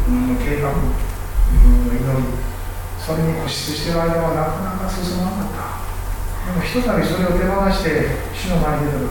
[0.01, 2.51] 自分の計画自分の祈り
[3.02, 5.82] それに固執している間はなかなか進まなかった。
[6.46, 9.10] でもひとたびそれを手放して主の前に出た時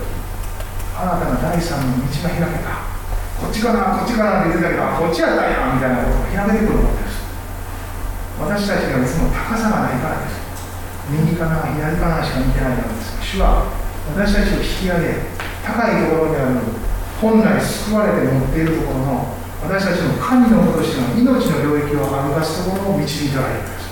[0.92, 2.88] 新たな第三の道が開けた。
[3.42, 7.20] こっちかなこっちかなって言ってたけどこっちやったんやみたいなことが開けてくるわけです。
[8.40, 10.40] 私たちがいつも高さがないからです。
[11.12, 13.20] 右かな左かなしか見てないからです。
[13.20, 13.68] 主は
[14.16, 15.36] 私たちを引き上げ
[15.68, 16.64] 高いところにある
[17.20, 23.90] 本来救われて持っているところの私たちの神の子としての命の領域を歩かすところを導いてあげるんです。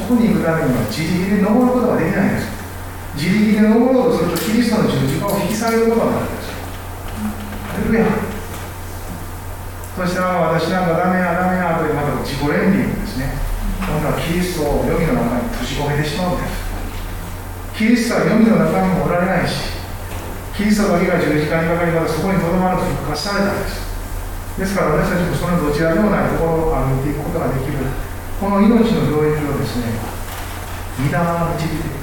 [0.00, 2.48] そこに行くためには自力で登ることができないんです。
[3.14, 6.50] 自力で登ろうとするとキリストの十字架を引き下げることになるんです。
[7.68, 8.06] あれルヤ。
[9.98, 13.34] そして私なんかダメやダメやというまた自己憐憫ですね。
[13.84, 16.64] 今度はキリストを予備の中に閉じ込めてしまうんです。
[17.76, 19.78] キリストは読みの中にもおられないし、
[20.56, 23.87] キリストだけが十字架にかかりまたそこにとどまると復活されたんです。
[24.58, 27.78] ですから私たちもそのどちらでもないところを歩いていくことができる、
[28.42, 29.94] この命の領域をですね、
[30.98, 32.02] 御霊が導いていく。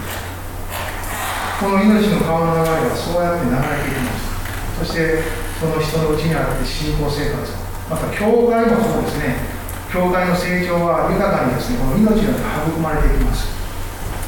[1.60, 4.80] この命の川の流れがそうやって流れていきます。
[4.80, 5.24] そして、
[5.60, 7.40] その人のうちにあって信仰生活
[7.90, 9.36] また教会もそうですね、
[9.92, 12.42] 教会の成長は豊かにですね、この命によって
[12.72, 13.56] 育まれていきます。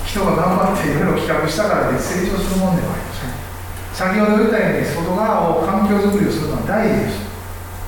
[0.08, 3.36] 人が頑張っていろいろ企画したからで成長するもんではありません
[3.94, 7.27] 先ほど言ったように外側を環境づくりをするのは大事です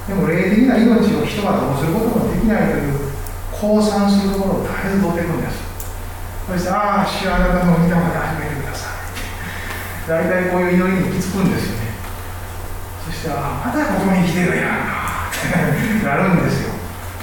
[0.10, 3.14] でも霊的な命を人がどうすることもできないという
[3.54, 5.62] 降参するところを絶えず取っていくんです
[6.50, 11.94] そしてああ主あなたの御霊で始めてください大体こういう祈りに行き着くんですよね
[13.06, 15.30] そしてああまたここに来てるやんか
[16.04, 16.80] なるんですよ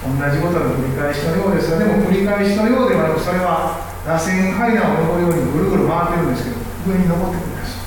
[0.07, 7.83] 同じことの繰り返しのようですが、でも繰り返しのようではなく、それは螺旋階段を登るようにぐるぐる回ってるんですけど、上に登ってくるんです。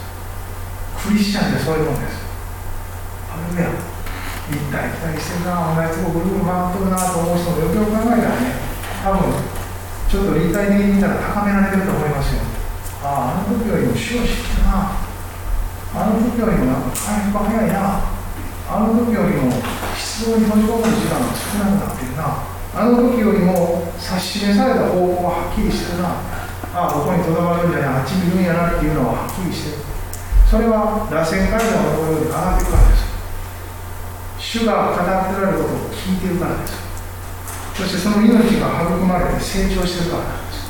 [0.99, 2.19] クリスチャンってそういうもんです。
[3.31, 3.71] あるや
[4.49, 8.57] 行ったり来たりしてるな、同じとこぐるぐる回ってるなと思う人もよくよく考えたらね、
[9.03, 9.33] 多分
[10.09, 12.41] ちょっと立体的に見たら高められてると思いますよ。
[13.05, 14.97] ああ、あの時よりも死を知ってな。
[15.89, 18.01] あの時よりもなんか回復早いな。
[18.69, 19.49] あの時よりも
[19.97, 22.45] 質問に閉じ込む時間が少なくなってるな。
[22.69, 26.21] あの時よりも指し示された方向ははっきりしてるな。
[26.69, 29.81] ああ、ここにとどまるんじゃない、あっちにいるんやなっていうのははっきりしてる。
[30.45, 32.98] それは螺旋階段のところに上がってくるからです。
[34.39, 36.73] 主が語ってられることを聞いているからです。
[37.75, 40.63] そしてその命が育まれて成長してるからなんです。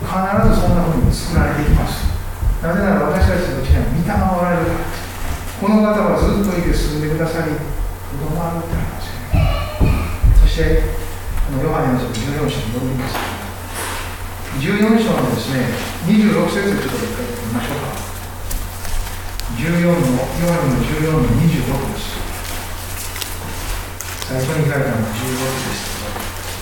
[0.00, 0.08] 必
[0.56, 2.08] ずそんなふうに作られていきます。
[2.60, 5.60] なぜなら私たちのうちには御霊がおられるからです。
[5.60, 9.44] この方はずっといて住んでくださり子供があるってありますよね。
[10.40, 10.88] そして
[11.52, 13.16] このヨハネの14章に戻ります
[14.60, 15.68] 14章のですね
[16.08, 17.92] 26節ちょっと一回見ましょうか。
[19.56, 22.19] 14のヨハネの14の26です。
[24.30, 25.90] 最初に書いたのは16です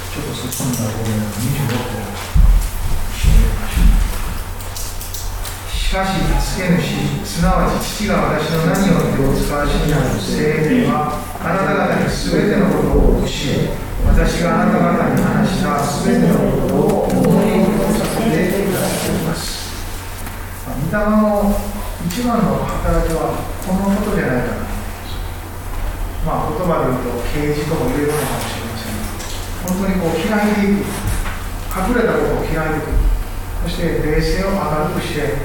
[0.09, 2.17] ちょっと進んだ方面の26を
[5.69, 13.77] しかし、助け主、すなわち父が私の何をってお使わしになる聖霊は、あなた方にすべてのことを教え、
[14.17, 19.69] 私があなた方に話したすべてのことを思い起こさせていただきます。
[20.65, 21.53] 御霊の
[22.07, 24.68] 一番の働きはこのことじゃないかな。
[26.27, 28.69] まあ、言葉で言うと、啓示とも言えるのかもしれない。
[29.69, 30.99] 本当にこう開いていく
[31.69, 32.97] 隠れたことを開いていく
[33.63, 35.37] そして冷静を明るくして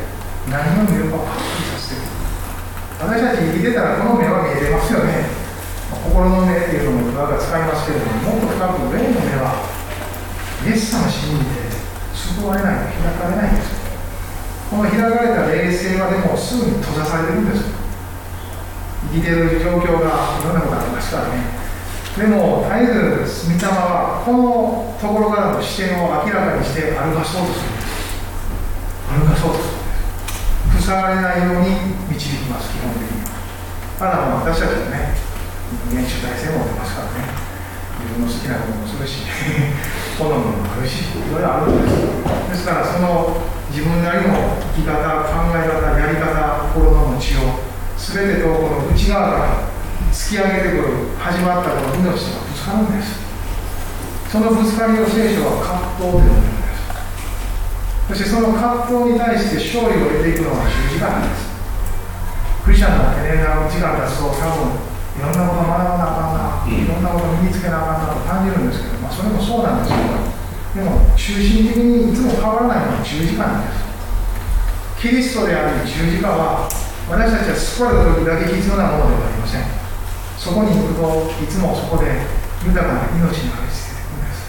[0.47, 2.07] 何を見るかをはっきりさせてい。
[2.07, 2.13] く
[3.03, 5.27] 私たち生きてたらこの目は見えてますよね。
[5.91, 9.61] 心の目っていうのも我が使いますけれどももっと深く上の目は
[10.65, 11.51] イエス様信じて
[12.13, 13.71] 救われない開かれないんです
[14.69, 17.82] この開かれた冷静はでもすぐに閉ざされてるんです
[19.11, 21.63] 生きてる状況がいろんなことありますからね。
[22.13, 27.97] でも絶えず御霊はこのところからの視点を明らかにして歩かそうとするんです。
[29.09, 30.85] 歩かそうとするんです。
[30.85, 33.23] 塞がれないように導きます基本的に。
[33.23, 33.33] は
[33.97, 35.15] ただ私たちはね
[35.89, 37.33] 人間主体性も出ますからね
[38.03, 39.23] 自分の好きなこともするし
[40.19, 41.95] 好みもあるしいろいろあるんです
[42.51, 43.37] ですからその
[43.71, 47.62] 自分なりの生き方考え方やり方心の持ちよう。
[48.03, 49.71] 全てとこの内側から
[50.11, 53.23] 突き上げてくる始まったこの命がぶつかるんです。
[54.27, 56.83] そのぶつかりを聖書は葛藤で呼んでるんです。
[58.09, 61.53] そしてその葛藤に対して勝利を得ていくのは十字架なんです。
[62.65, 63.39] クリスチャンなんてね
[63.71, 64.75] 時間経つと多分
[65.15, 73.83] いろんなこと学ばなあかんないろんなこと身につけなあかんなと感じるんですけど、まあ、それもそうなんですけどでも中心的にいつも変わらないのは十字架なんです。
[74.99, 76.67] キリストである十字架は
[77.09, 79.65] 私たちは救われた時だけ必要なものではありません。
[80.43, 82.19] そこに行くといつもそこで
[82.67, 84.43] 豊かな命にありつけていくんです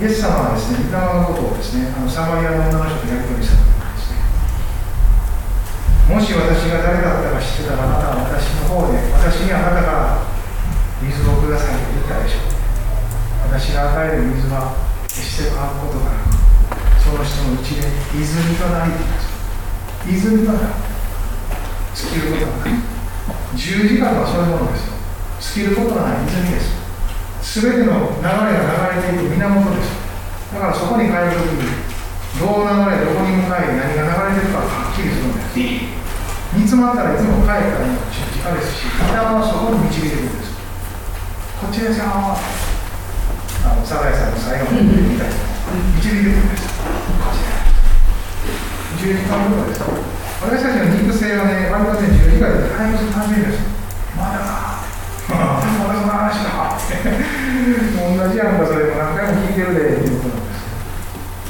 [0.00, 4.24] イエス様はですね、御霊のことをですね、あのサマリアの女の人とやり取りした時にですね、
[6.12, 10.24] もし私が誰だったか知ってたら、あなたは私の方で、私にあなたから
[11.04, 13.52] 水をくださいと言ったでしょう。
[13.52, 14.76] 私が与える水は
[15.08, 16.32] 決して変わることがなく、
[17.00, 18.92] その人のうちで泉となり
[20.08, 20.58] 泉から。
[21.96, 22.80] 尽きることがない
[23.56, 24.92] 十字架とはそういうものですよ。
[25.40, 26.76] 尽きることがない泉です。
[27.64, 29.94] 全ての流れが流れていく源です
[30.52, 31.62] だからそこに帰るときに
[32.36, 35.56] どう流れどこに向かい何が流れてるかはっきりするんです。
[35.56, 40.52] 煮詰まったらいつも帰ったら十字架ですし皆はそこに導いてるんです。
[41.64, 45.32] こちらさんはあのサザエさんの最後のみたいな
[45.96, 46.68] 導いてるんです。
[46.68, 47.56] こちら
[48.96, 49.84] 10時ぐらいです
[50.40, 53.60] 私たちの肉声はね、割とね、自由回でタイムズたびです
[54.16, 54.80] まだか
[55.28, 60.64] まだその話か同じやんか、それも何回も聞いてるで、いうことなんです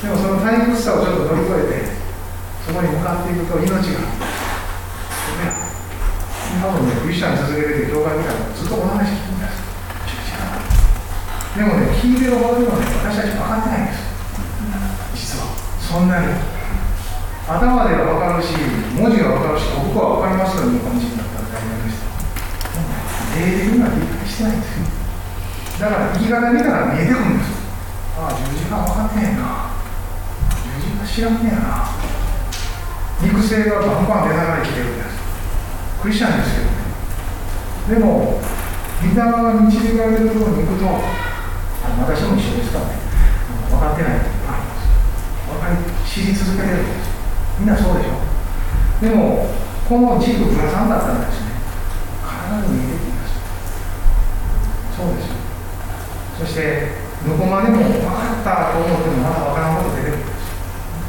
[0.03, 0.14] けど。
[0.14, 1.94] でもその退屈さをちょっと乗り越えて、
[2.66, 3.78] そこに向かっていくと命が、多、
[6.57, 9.66] 今もね、クリスチャン続けてて、教会見たらずっとこの話聞くんです。
[11.57, 13.99] でもね、聞いてるほどでもね、私たち分かってないんです。
[15.14, 15.47] 実は。
[15.80, 16.55] そんなに。
[17.47, 18.59] 頭では分かるし、
[18.99, 22.03] 文字が分かるし、国語は分かりますよ、日本人だったら大学です
[23.38, 24.90] 霊的には理解してないんですよ。
[25.78, 27.55] だから生き方見たら見えてくるんです
[28.18, 29.70] ああ、十字架分かってへんな。
[30.74, 31.86] 十字架知らんねやな。
[33.22, 35.22] 肉声がバンバン出ながら生きてるんです。
[36.03, 36.82] クリスチャンですけどね。
[37.94, 38.42] でも、
[39.07, 40.90] 御霊が導かれるところに行くと、
[42.03, 42.99] 私も一緒ですからね、
[43.70, 44.90] 分かってないことがあります。
[45.47, 47.16] 分かり、知り続けてるんです。
[47.59, 48.20] みんなそうでしょ。
[49.00, 49.48] でも、
[49.88, 51.57] このジーププラさんだったらですね、
[52.20, 53.40] 必ず見えてきます。
[54.96, 55.36] そうですよ。
[56.40, 60.52] そして、どこまでも分かったと思ってもまだ分からんこと出てくるんです。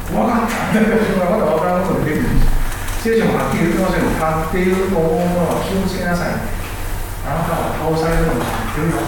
[0.08, 0.88] 分かったって
[1.20, 2.58] まだ分からんこと出てくるんです。
[2.98, 6.34] 聖書もはっきり言ってません立っていると思うものは気をつけなさい。
[7.28, 9.04] あなたは倒されるのも知ってるよ。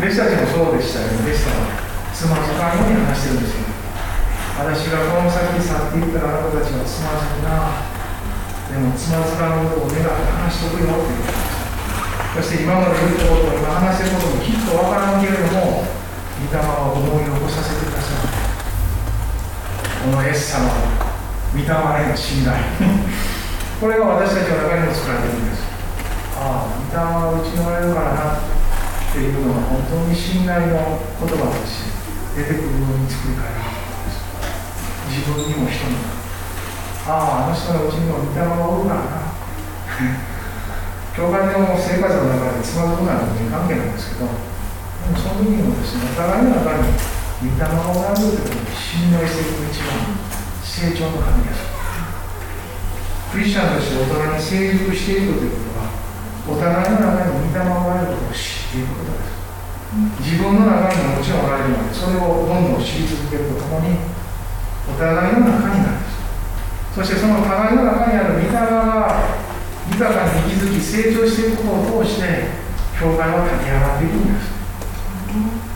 [0.00, 1.22] 弟子たちもそうでしたよね。
[1.22, 1.68] 弟子たちは
[2.10, 3.63] つまずかんように話してるんですよ。
[4.54, 7.82] 私がこの先去っていったらあなたたちはつまずくな。
[8.70, 12.42] でもつまずかんことを願って話しとくよって言ってました。
[12.42, 15.84] そして今まで言ったこと、今話してることもきっとわからんけれども、
[16.38, 18.44] 御霊は思い起こさせてください。
[20.04, 21.14] このイエス様は
[21.56, 22.60] 御霊への信頼
[23.80, 25.64] これが私たちの中にも作られているんです
[26.36, 28.44] ああ御霊がうちのられるからなっ
[29.12, 31.88] ていうのは本当に信頼の言葉とし
[32.36, 33.63] て出てくるように作り変えられ
[35.14, 36.10] 自分にも人にも。
[37.06, 39.30] あああの人のうちにも御霊がおるからな。
[41.14, 46.90] 教会の生活の中でつまずくなんて無関係なんですけどでもその時にもですねお互いの中に
[47.46, 50.18] 御霊がおられるということに信頼していく一番
[50.66, 51.62] 成長の神です
[53.30, 55.94] クリスチャンとして大人に成熟していくということは
[56.50, 59.34] お互いの中に御霊がおられることを知っていくことです。
[60.18, 63.94] 自分の中にももちろんおられるのでそれをどんどん知り続けるとともに
[64.88, 66.18] お互いの中になるんです。
[66.94, 69.24] そしてその互いの中にある御霊が
[69.90, 72.48] 豊かに息づき成長していくことを通して
[72.98, 74.54] 教会は立ち上がっていくんです。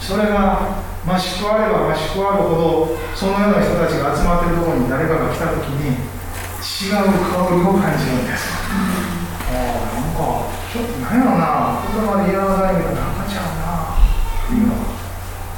[0.00, 14.84] それが増し加われば増し加わるほどそのような人たちが集まっているところに誰かが来た時に違う香りを感じるんです、うん、ああなんかちょっと何やろな言葉で言わないけどなんかちゃうなっていうのは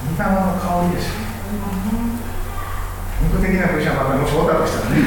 [0.07, 2.10] 見た目の香りですよね、
[3.29, 5.03] 肉的なクリスチャンばっかりもしおったとしたらね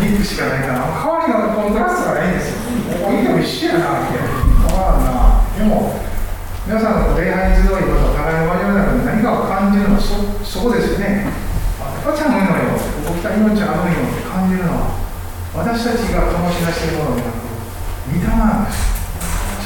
[0.00, 2.60] 肉しかないから香りのコントラストがいいんですよ
[2.98, 6.04] ここにでも一緒やなって変わらなでも
[6.64, 11.28] 皆さんの礼拝集いこと互いの交わりの中で何かを感じるのはそそこですよね。
[12.00, 12.72] 赤ちゃんのよ、
[13.04, 14.96] ここ来た命あるのよって感じるのは、
[15.52, 17.36] 私たちが醸し出しているものでなく、
[18.08, 18.80] 御霊なんです。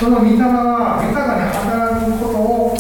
[0.01, 2.75] その御霊が豊かに働くことを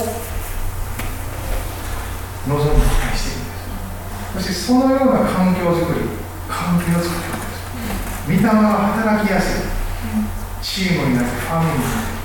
[2.48, 4.57] 望んで期待しているんです。
[4.68, 6.04] そのような環境づくり、
[6.44, 8.52] 関係を作っているんです。
[8.52, 9.78] 御霊が働きやすい。
[10.60, 12.18] チームになってファミリーになって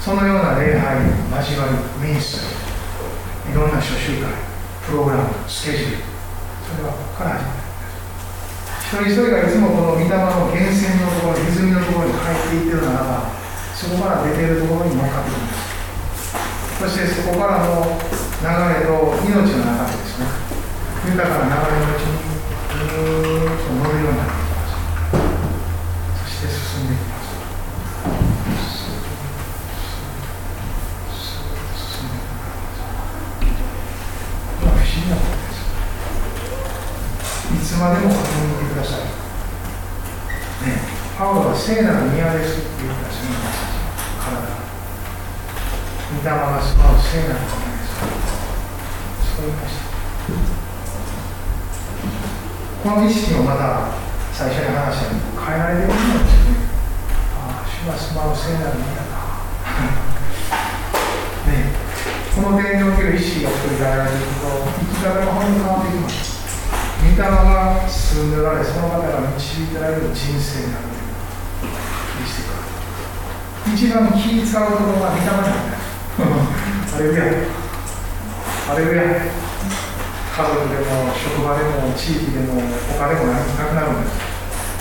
[0.00, 0.98] そのような礼拝
[1.38, 4.30] 交わりミニストいろんな諸集会
[4.86, 6.02] プログラムスケジュール
[6.66, 13.30] それはここから始まる一人一人がいつもこの御霊の源泉のところ泉のところに入っていってるならば
[13.74, 15.70] そこから出ているところに乗っかってくるんです
[16.80, 20.05] そしてそこからの流れと命の中でですね
[21.06, 24.10] 豊かな流れのうちにぐーっと乗るよ。
[24.10, 24.74] うになっていきます
[26.24, 27.24] そして進んでいきます
[34.58, 35.62] 不思議なことです
[37.54, 39.00] いつまでも確認てください。
[39.06, 39.06] ね、
[41.16, 43.14] パウロは聖なる宮ですって言ったし、
[44.18, 44.34] 体。
[46.10, 47.46] 御霊が住まう聖なる宮
[47.78, 47.94] です。
[49.36, 49.70] そう言いまし
[50.60, 50.65] た。
[52.86, 53.90] この意識をまた
[54.30, 56.70] 最初に話したように変えられているんですよね。
[57.34, 59.42] ああ、主は住まう聖なる宮だ。
[61.50, 61.74] ね、
[62.30, 64.70] この点における意識が作り変えられていくと、
[65.02, 66.38] 生き方が本当に変わってきます。
[67.02, 71.74] 御霊が進んでおられその方が導いてられる人生になるとい
[73.74, 75.54] う一番気使うところが御霊なんだよ
[76.94, 77.34] あれぐらい
[78.70, 79.45] あれぐらい
[80.36, 82.60] 家族でも職場でも地域でも
[82.92, 84.20] 他でもなくなるんです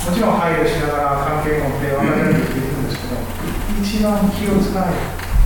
[0.03, 3.23] もちろん配慮しながら関係を持って分かれるっていくんですけど
[3.79, 4.83] 一番気を使い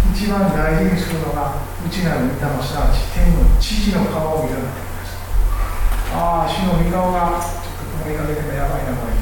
[0.09, 4.89] 一番大事にするのが内なる御霊すなわち天の父の顔を見るな
[6.09, 9.13] ああ、主の御顔が、ちょっと曇りかけてもやばいな、これ。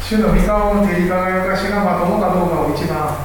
[0.00, 3.20] 主の御顔の照り輝かしがまともかどうかを一番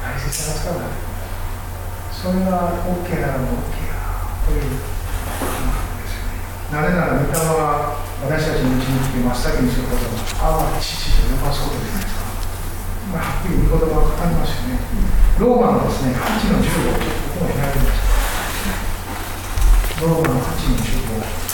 [0.00, 0.88] 大切な使うだ。
[2.10, 3.83] それが OK ならも OK
[4.44, 4.52] な
[6.82, 7.96] れなら御霊は
[8.28, 10.10] 私たちのうに来て真っ先にすることは
[10.44, 12.20] 「ああ父」と呼ばすことじゃないですか、
[13.12, 14.76] まあ、はっきり御言葉がかかりますよね、
[15.38, 16.68] ローマのですね8の15
[17.32, 17.96] ここも開まし
[20.02, 21.44] ローマの8の15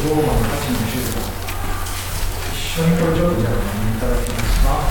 [0.00, 0.49] ローマの
[2.80, 4.64] ポイントをっいただきます。
[4.64, 4.88] か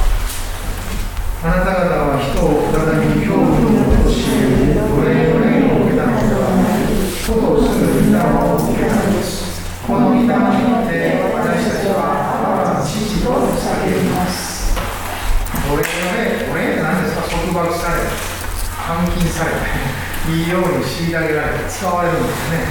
[1.41, 6.93] あなた方は人を再び恐怖に陥れ奴隷の霊を受けたのではない
[7.25, 7.81] ことをす。
[7.81, 9.41] ぐ御霊を受けたのです。
[9.89, 14.77] この御霊によって私たちは我の父と叫びます。
[15.49, 17.17] 奴隷の礼奴隷って何です。
[17.17, 19.57] か束縛され監禁され
[20.29, 22.53] いいように虐げられて使われるんです。
[22.53, 22.69] ね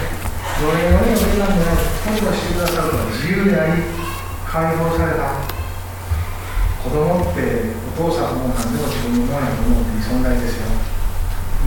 [0.62, 3.98] 奴隷の礼を受けたのではない今度はしてくださるのは自由であり
[4.49, 5.45] 解放された
[6.81, 10.73] 子供ってお父さんも何でも自分のものやと思っていい存在ですよ。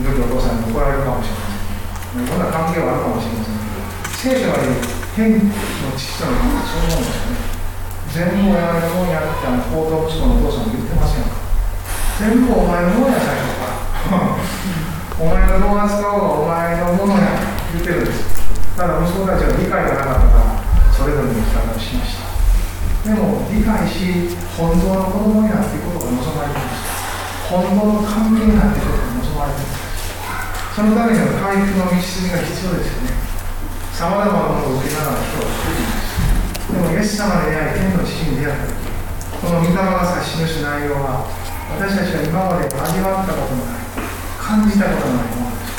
[0.01, 2.25] 時々お父さんに怒られるかもしれません。
[2.25, 3.85] いろんな関係はあるかもしれませんけど
[4.17, 4.57] 聖書は
[5.13, 5.53] 天の
[5.93, 7.37] 父とのそう思うんですよ。
[7.37, 7.53] ね
[8.11, 11.37] 全部親のもんやってあの行動息子のお父さんも言ってませんか。
[12.17, 14.41] 全部お前のもんや最初から
[15.21, 17.29] お前の動画使おうがお前のものや
[17.77, 18.41] 言ってるんです。
[18.73, 22.20] ただ息子たちは理解がなかったからそれぞれの生き方をしました。
[23.01, 27.49] でも理解し本当の子供になっていくことが望まれています。
[27.49, 30.75] 本当の関係になっていくことが望まれています。
[30.75, 33.21] そのためには回復の道筋が必要ですよね。
[34.01, 38.89] さまざまなものを受けながら人を作っていますでもイエス様で出会い天の父に出会った時
[39.45, 41.29] この御霊が指し示す内容は
[41.77, 43.85] 私たちが今まで味わったことのない。
[44.41, 45.77] 感じたことのないものです。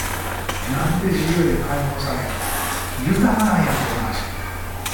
[0.70, 2.23] なんて自由で解放され
[3.11, 4.23] 豊かなんやと思います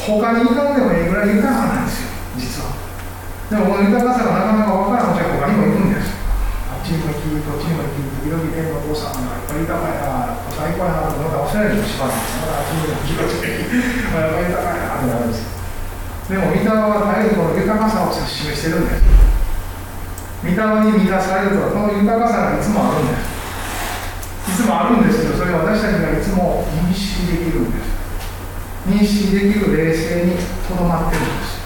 [0.08, 2.07] 他に行かんでもいいぐらい豊かなんですよ。
[3.48, 6.12] でもこの豊かさがなかなか分からんうちは他にも行くんです
[6.68, 15.58] あっちにも行きこっちにも行き時々天のお父さんがやっぱり豊かやな最高やなと思ったおしゃれにしばらくまだあっちにも行きこっちにやっぱり豊かやなってなるんです
[16.28, 19.02] でも、御霊は絶えずこの豊かさを指し示してるんです。
[20.44, 20.60] 御霊
[20.92, 24.52] に満たされると、この豊かさがいつもあるんです。
[24.52, 27.96] いつもあるんですけど、それは私たちがいつも認識できるんです。
[28.84, 30.36] 認識できる冷静に
[30.68, 31.57] とどまってるんです。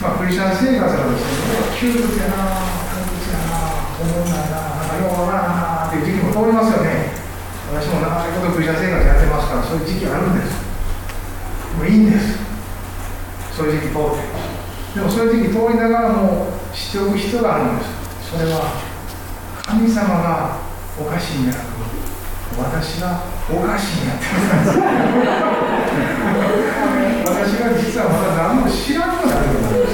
[0.00, 7.12] まあ、クリスチャン生活がですね、窮屈やな、窮屈やな、思んないな、なんかようなっていう時期も通りますよね。
[7.72, 10.56] 私も長いことクリスチャン生活やってますから、そういう時期あるんです。
[11.76, 12.50] もういいんです。
[13.60, 14.24] そういう時期通って
[14.96, 18.80] でもそういう時期通りながらも知っておく必要があるんですそれは
[19.62, 20.56] 神様が
[20.98, 21.80] おかしいんじゃなく
[22.56, 23.22] 私が
[23.52, 24.24] おかしいんやって
[27.28, 29.86] 私が実はまだ何も知らんくなるようなんで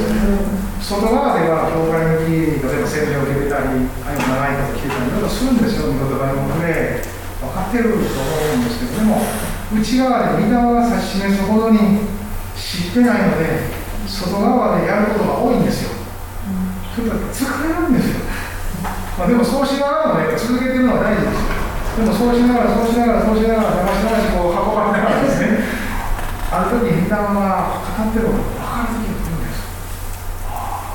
[0.80, 7.02] す外側では教会に行き例えば洗礼を受けたりああいう長いこと聞いたりいろいろするんですよ御言葉のもで
[7.42, 9.20] 分かってると思うんですけどでも
[10.34, 11.78] 内側が指し示すほどに
[12.56, 13.70] 知ってないので
[14.08, 15.90] 外側でやることが多いんですよ、
[16.94, 18.20] それから疲れるんですよ、
[19.18, 21.56] まあ、でもそうしながらもね続けてるのは大事です
[21.96, 25.86] でもそうしながらそうしながらそうしながら騙し騙しこう運ばれながらですね。
[26.56, 29.58] ある時に御霊が語ってることが分かる時が来るんです
[30.46, 30.86] あ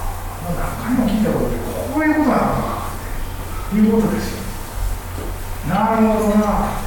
[0.41, 0.55] あ
[0.87, 2.87] 何回も聞いたことでこういうことなのか
[3.69, 4.41] ということですよ。
[5.69, 6.80] なるほどな。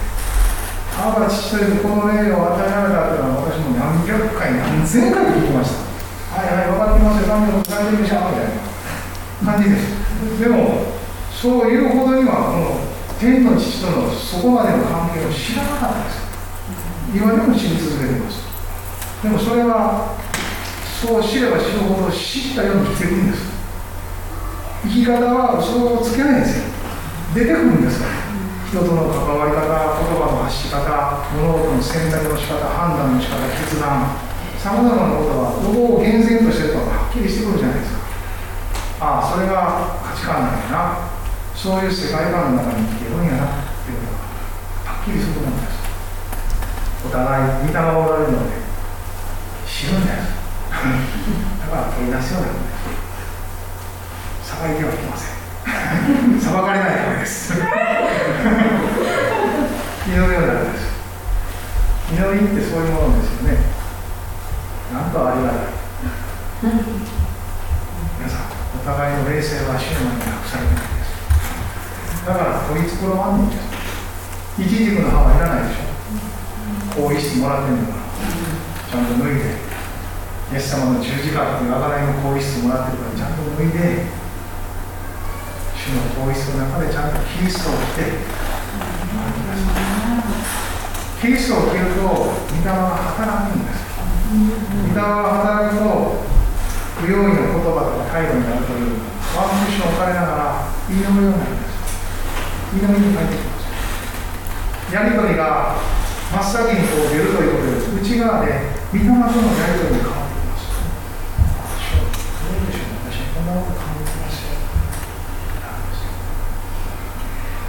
[1.04, 6.40] アバ父というこの霊を与えられたというのは私も何百回何千回聞きました。
[6.40, 8.40] はいはい分かってますよ神の伝えてるでしょみた。
[8.40, 10.40] いな感じです。
[10.40, 10.96] でも
[11.28, 16.24] そういうほどにはこの天の父とのそこまでの関係を知らなかったです。
[17.12, 18.40] 今でも知り続けています。
[19.22, 20.16] でもそれは
[21.04, 23.52] そう知れば知るほど知ったように生きていくんです。
[24.84, 26.64] 生き方は嘘をつけないんですよ。
[27.34, 28.23] 出てくるんですから。
[28.74, 30.82] 人との関わり方、言葉の発し方、
[31.30, 34.18] 物事の選択の仕方、判断の仕方、決断、
[34.58, 38.02] さまざまなことはどこを厳選としてるかはっきりしてくるじゃないですか。
[38.98, 41.06] ああ、それが価値観なんやな。
[41.54, 45.78] そういう世界観の中に生きてるんやなっていうことがはっきりするものです。
[47.06, 47.30] お互
[47.62, 48.58] い見たまおられるので
[49.70, 50.34] 知るんです。
[51.62, 52.74] だから取り出すようなもので
[54.42, 54.50] す。
[54.50, 55.33] さばいてはいけません。
[56.40, 57.52] 裁かれないためです。
[60.06, 60.84] 祈るようになるんです
[62.12, 63.58] 祈りってそういうものですよね。
[64.92, 65.74] なんとありがたい。
[68.18, 71.06] 皆さんお互いの冷静は主の前に隠されてないです。
[72.26, 73.60] だから取り繕わんのです。
[74.58, 77.00] 一軸の歯はいらないでしょ。
[77.00, 78.04] 更衣室もらってんだから。
[78.92, 79.64] ちゃんと脱いで。
[80.52, 84.04] イエス様の十字架っていう贖いの更衣室もらってるからちゃんと脱いで
[85.84, 88.24] 主の統一の中でちゃんとキリストを着て。
[91.20, 93.84] キリストを着ると御霊が働くんです。
[94.32, 96.24] 御霊が働くと
[97.04, 98.96] 不用意な言葉とか態度になるという
[99.36, 101.76] ワンクッションを置かれながら祈るようになるんです。
[102.72, 103.60] 祈りに入ってきま
[104.88, 104.94] す。
[104.94, 105.76] やり取りが
[106.32, 108.16] 真っ先にこう出るということです。
[108.16, 110.64] 内側で御霊とのやり取りが変わってきます
[112.40, 113.94] どうでしょう私こんなこと考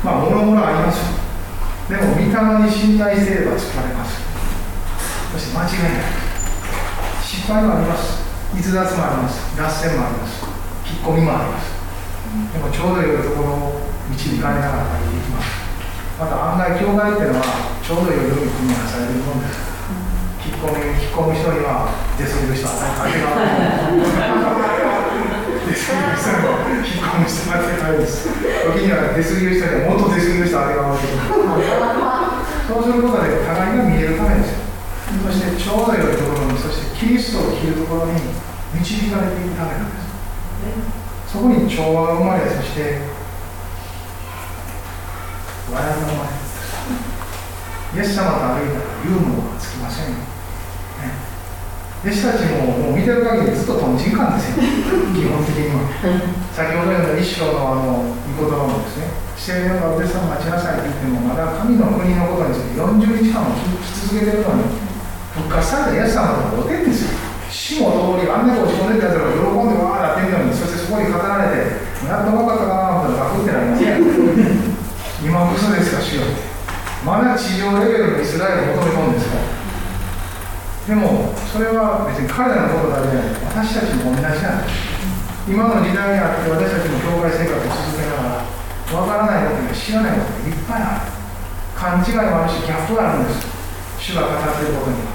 [0.06, 1.02] まあ、もろもろあります。
[1.90, 4.22] でも、御霊に信頼すれば作られます。
[5.34, 6.04] そして間違いない。
[7.26, 8.22] 失敗もあります。
[8.54, 9.58] 逸脱もあります。
[9.58, 10.46] 脱線もあります。
[10.86, 11.74] 引っ込みもあります。
[12.54, 15.48] でも、ちょうどよいところを導かれながら歩いていきます
[16.20, 17.46] また案外教会っていうのは
[17.82, 19.66] ちょうど良いように組み合わされるものです
[20.46, 24.62] 引っ込み引っ込む人には出過ぎる人は当たり前
[25.76, 31.20] 出過ぎる人に引っ込む人は当たり前です時には出過ぎる人にはもっと出過ぎる人は当てがわけです
[32.66, 34.64] そうすることで互いが見えるためですよ
[35.22, 38.18] そしてちょうど良いところにそしてキリストを着るところに
[38.80, 40.16] 導かれていくためなんです
[41.30, 43.04] そこに調和が生まれそして
[45.70, 46.46] 笑いが生まれ
[47.96, 50.35] イエス様と歩いたらユーモアはつきませんよ、
[52.04, 54.64] 弟子たちももう見てる限りずっととんちんかんですよ。
[55.16, 55.88] 基本的には。
[56.52, 58.04] 先ほど言った一章のあの
[58.36, 59.10] 御言葉もですね。
[59.36, 64.74] 聖霊のお弟子さん待ちなさいって言ってもまだ神の国のことについて40日間も聞き続けてるのに
[65.36, 67.14] 復活されたイエス様とおてんですよ。
[67.52, 74.76] 死も通りあんなに落ち込んでたやつらが喜んでわーなってんのにそしてそこに語られてやっと分かったかなとガクってなりません。
[75.26, 76.22] 今嘘ですか主よ
[77.06, 79.55] まだ地上レベルのイスラエルを求め込んですか
[80.86, 84.86] でもそれは別に彼らのことだけじゃない私たちも同じなんです
[85.50, 88.46] 今の時代にあって私たちも教会生活を続けながら
[88.94, 91.10] わからないことや知らないことがいっぱいある
[91.74, 93.50] 勘違いもあるしギャップがあるんです
[93.98, 95.10] 主が語ってることには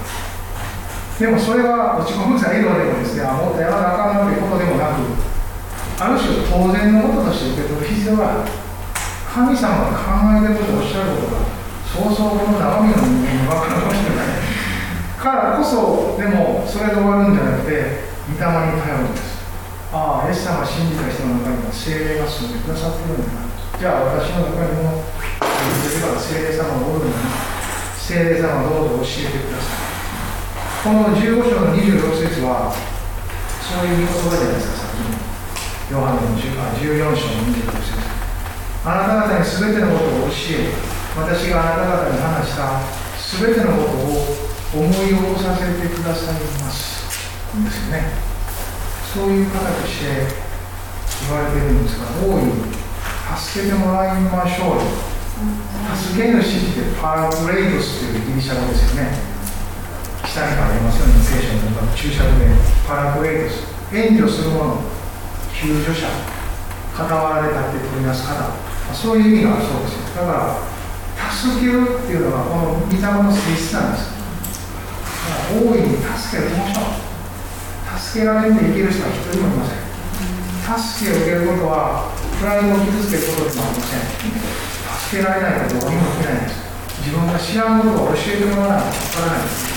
[1.15, 5.07] でもそれは落ち込む材料でもですねあもっとやらなあかんなということでもなく
[6.03, 8.51] ある種当然のこととして受け取る必要がある
[9.23, 11.47] 神様が考えてることをおっしゃることが
[11.87, 14.20] そうそうこの生身の人間に分かるかもしれない。
[15.21, 19.37] からこそでもそれで終わるんじゃなくて御霊に頼るんです。
[19.93, 23.45] ああイエス様を信じた人の中には精霊が住んでくださってるんだな
[23.77, 25.03] じゃあ私の中にも
[25.85, 27.21] 自ら聖霊様がおるのに
[28.01, 29.93] 聖霊様どうぞ教えてください。
[30.81, 34.73] この15章の26節はそういう言葉じゃないです。
[34.73, 37.93] かさっきのヨハネの14章の26節
[38.89, 40.73] あなた方に全てのことを教え
[41.13, 42.81] 私があなた方に話した
[43.37, 44.40] 全てのことを
[44.73, 47.03] 思い起こさせてくださいます。
[47.59, 48.07] ですよね。
[49.13, 50.23] そういう方として
[51.27, 52.71] 言われてるんですが大いに
[53.35, 54.87] 助けてもらいましょう
[55.99, 59.11] 助け主ってパラグレイドスというギリシャ語ですよね。
[60.23, 62.55] 下に書いますよね聖書の注釈で
[62.87, 63.67] パラグレイドス。
[63.91, 64.79] 援助する者
[65.51, 66.07] 救助者
[66.95, 68.55] 関わられたって取り出す方。
[68.95, 74.20] そういう意味があるそうですだから助けるっていうのがこの御霊の性質なんです。
[75.51, 77.99] 大いに助けるましょう。
[77.99, 79.83] 助けられて生きる人は一人もいません。
[80.79, 82.07] 助けを受けることは
[82.39, 84.07] プライドを傷つけることでもありません。
[85.11, 86.55] 助けられないことは何も起きないんです。
[87.03, 89.43] 自分が知らんことを教えてもらわないと分からない。
[89.43, 89.67] です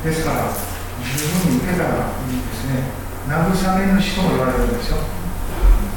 [0.00, 0.54] ですから
[1.02, 2.94] 十分に受けたらいいですね。
[3.26, 5.02] 慰め主とも言われるんですよ。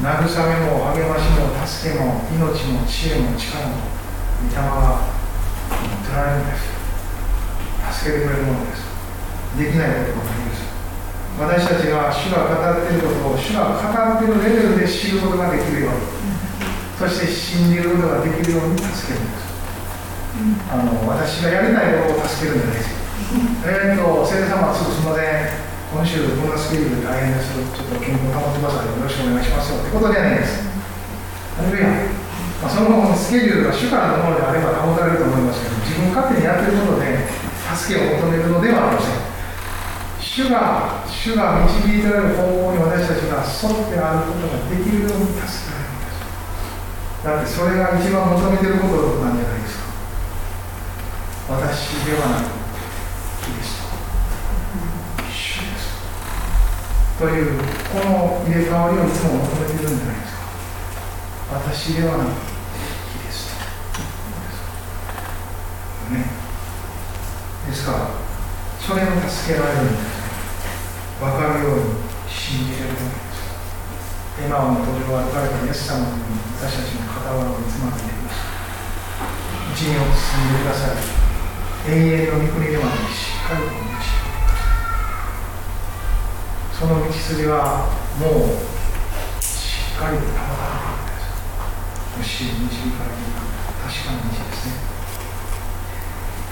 [0.02, 3.86] 慰めも励ましも助けも命も知恵も力も
[4.42, 5.06] 御霊が
[6.04, 6.73] 取られるんです。
[7.94, 8.82] 助けてくれるものです。
[9.54, 10.66] できないことばかりです。
[11.38, 16.06] 私たちが主が語っていることを主が語っているレベルで知ることができるように、
[16.98, 19.46] そして信じることができるように助けるんです、
[20.74, 22.90] あの私がやりたいことを助けるんじゃないです。
[22.90, 22.98] よ、
[23.66, 25.64] えっ、と先生様すぐすみません。
[25.94, 27.54] 今週こんなスケジュールで大変です。
[27.54, 30.66] ちょっと健康保ってくださいよろしくお願いしますよってことじゃないです。
[31.54, 31.90] あるいは、
[32.62, 37.43] まあ、そのスケジュールが主からのものであれば保たれると思いますけど自分勝手にやってることで
[37.76, 39.16] 助けを求めるのではありません。
[40.20, 46.26] 主が主が導いてられる方向に私たちが沿って歩くことができるように助けられるんです
[47.24, 49.84] だってそれが一番求めてることなんじゃないですか。
[51.54, 52.50] 私ではなく
[53.46, 53.94] キリスト
[55.30, 56.02] 主です。
[57.20, 57.60] という
[57.94, 60.42] この入れ替わりをいつも求めているんじゃないですか。
[61.54, 63.54] 私ではなくキリス
[66.10, 66.26] トね
[67.68, 67.98] ですから
[68.82, 69.06] それを
[69.44, 70.08] 助けられるんです
[71.20, 71.84] 分かるように
[72.32, 73.44] 信じれるわけです
[74.40, 77.64] 今の途上を歩かれたイエス様のように私たちの傍らをい。
[77.68, 78.08] つまでい。
[78.08, 78.56] てください。
[79.74, 80.96] 一にを進んでください。
[81.88, 84.32] 永遠の御国ではなくしっかりと導い。
[84.32, 84.74] てくださ
[86.72, 87.90] その道筋は
[88.20, 90.88] もうしっかりと保たれてい。
[90.88, 91.28] るんです
[92.18, 93.26] もし導かれてい。
[93.28, 93.44] る
[93.84, 94.74] 確かな道ですね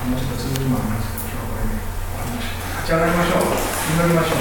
[0.09, 1.20] もうちょっと続きもあります
[2.81, 3.41] 立ち上がりましょう。
[3.93, 4.39] 祈りましょう。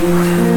[0.00, 0.44] う。
[0.44, 0.47] ん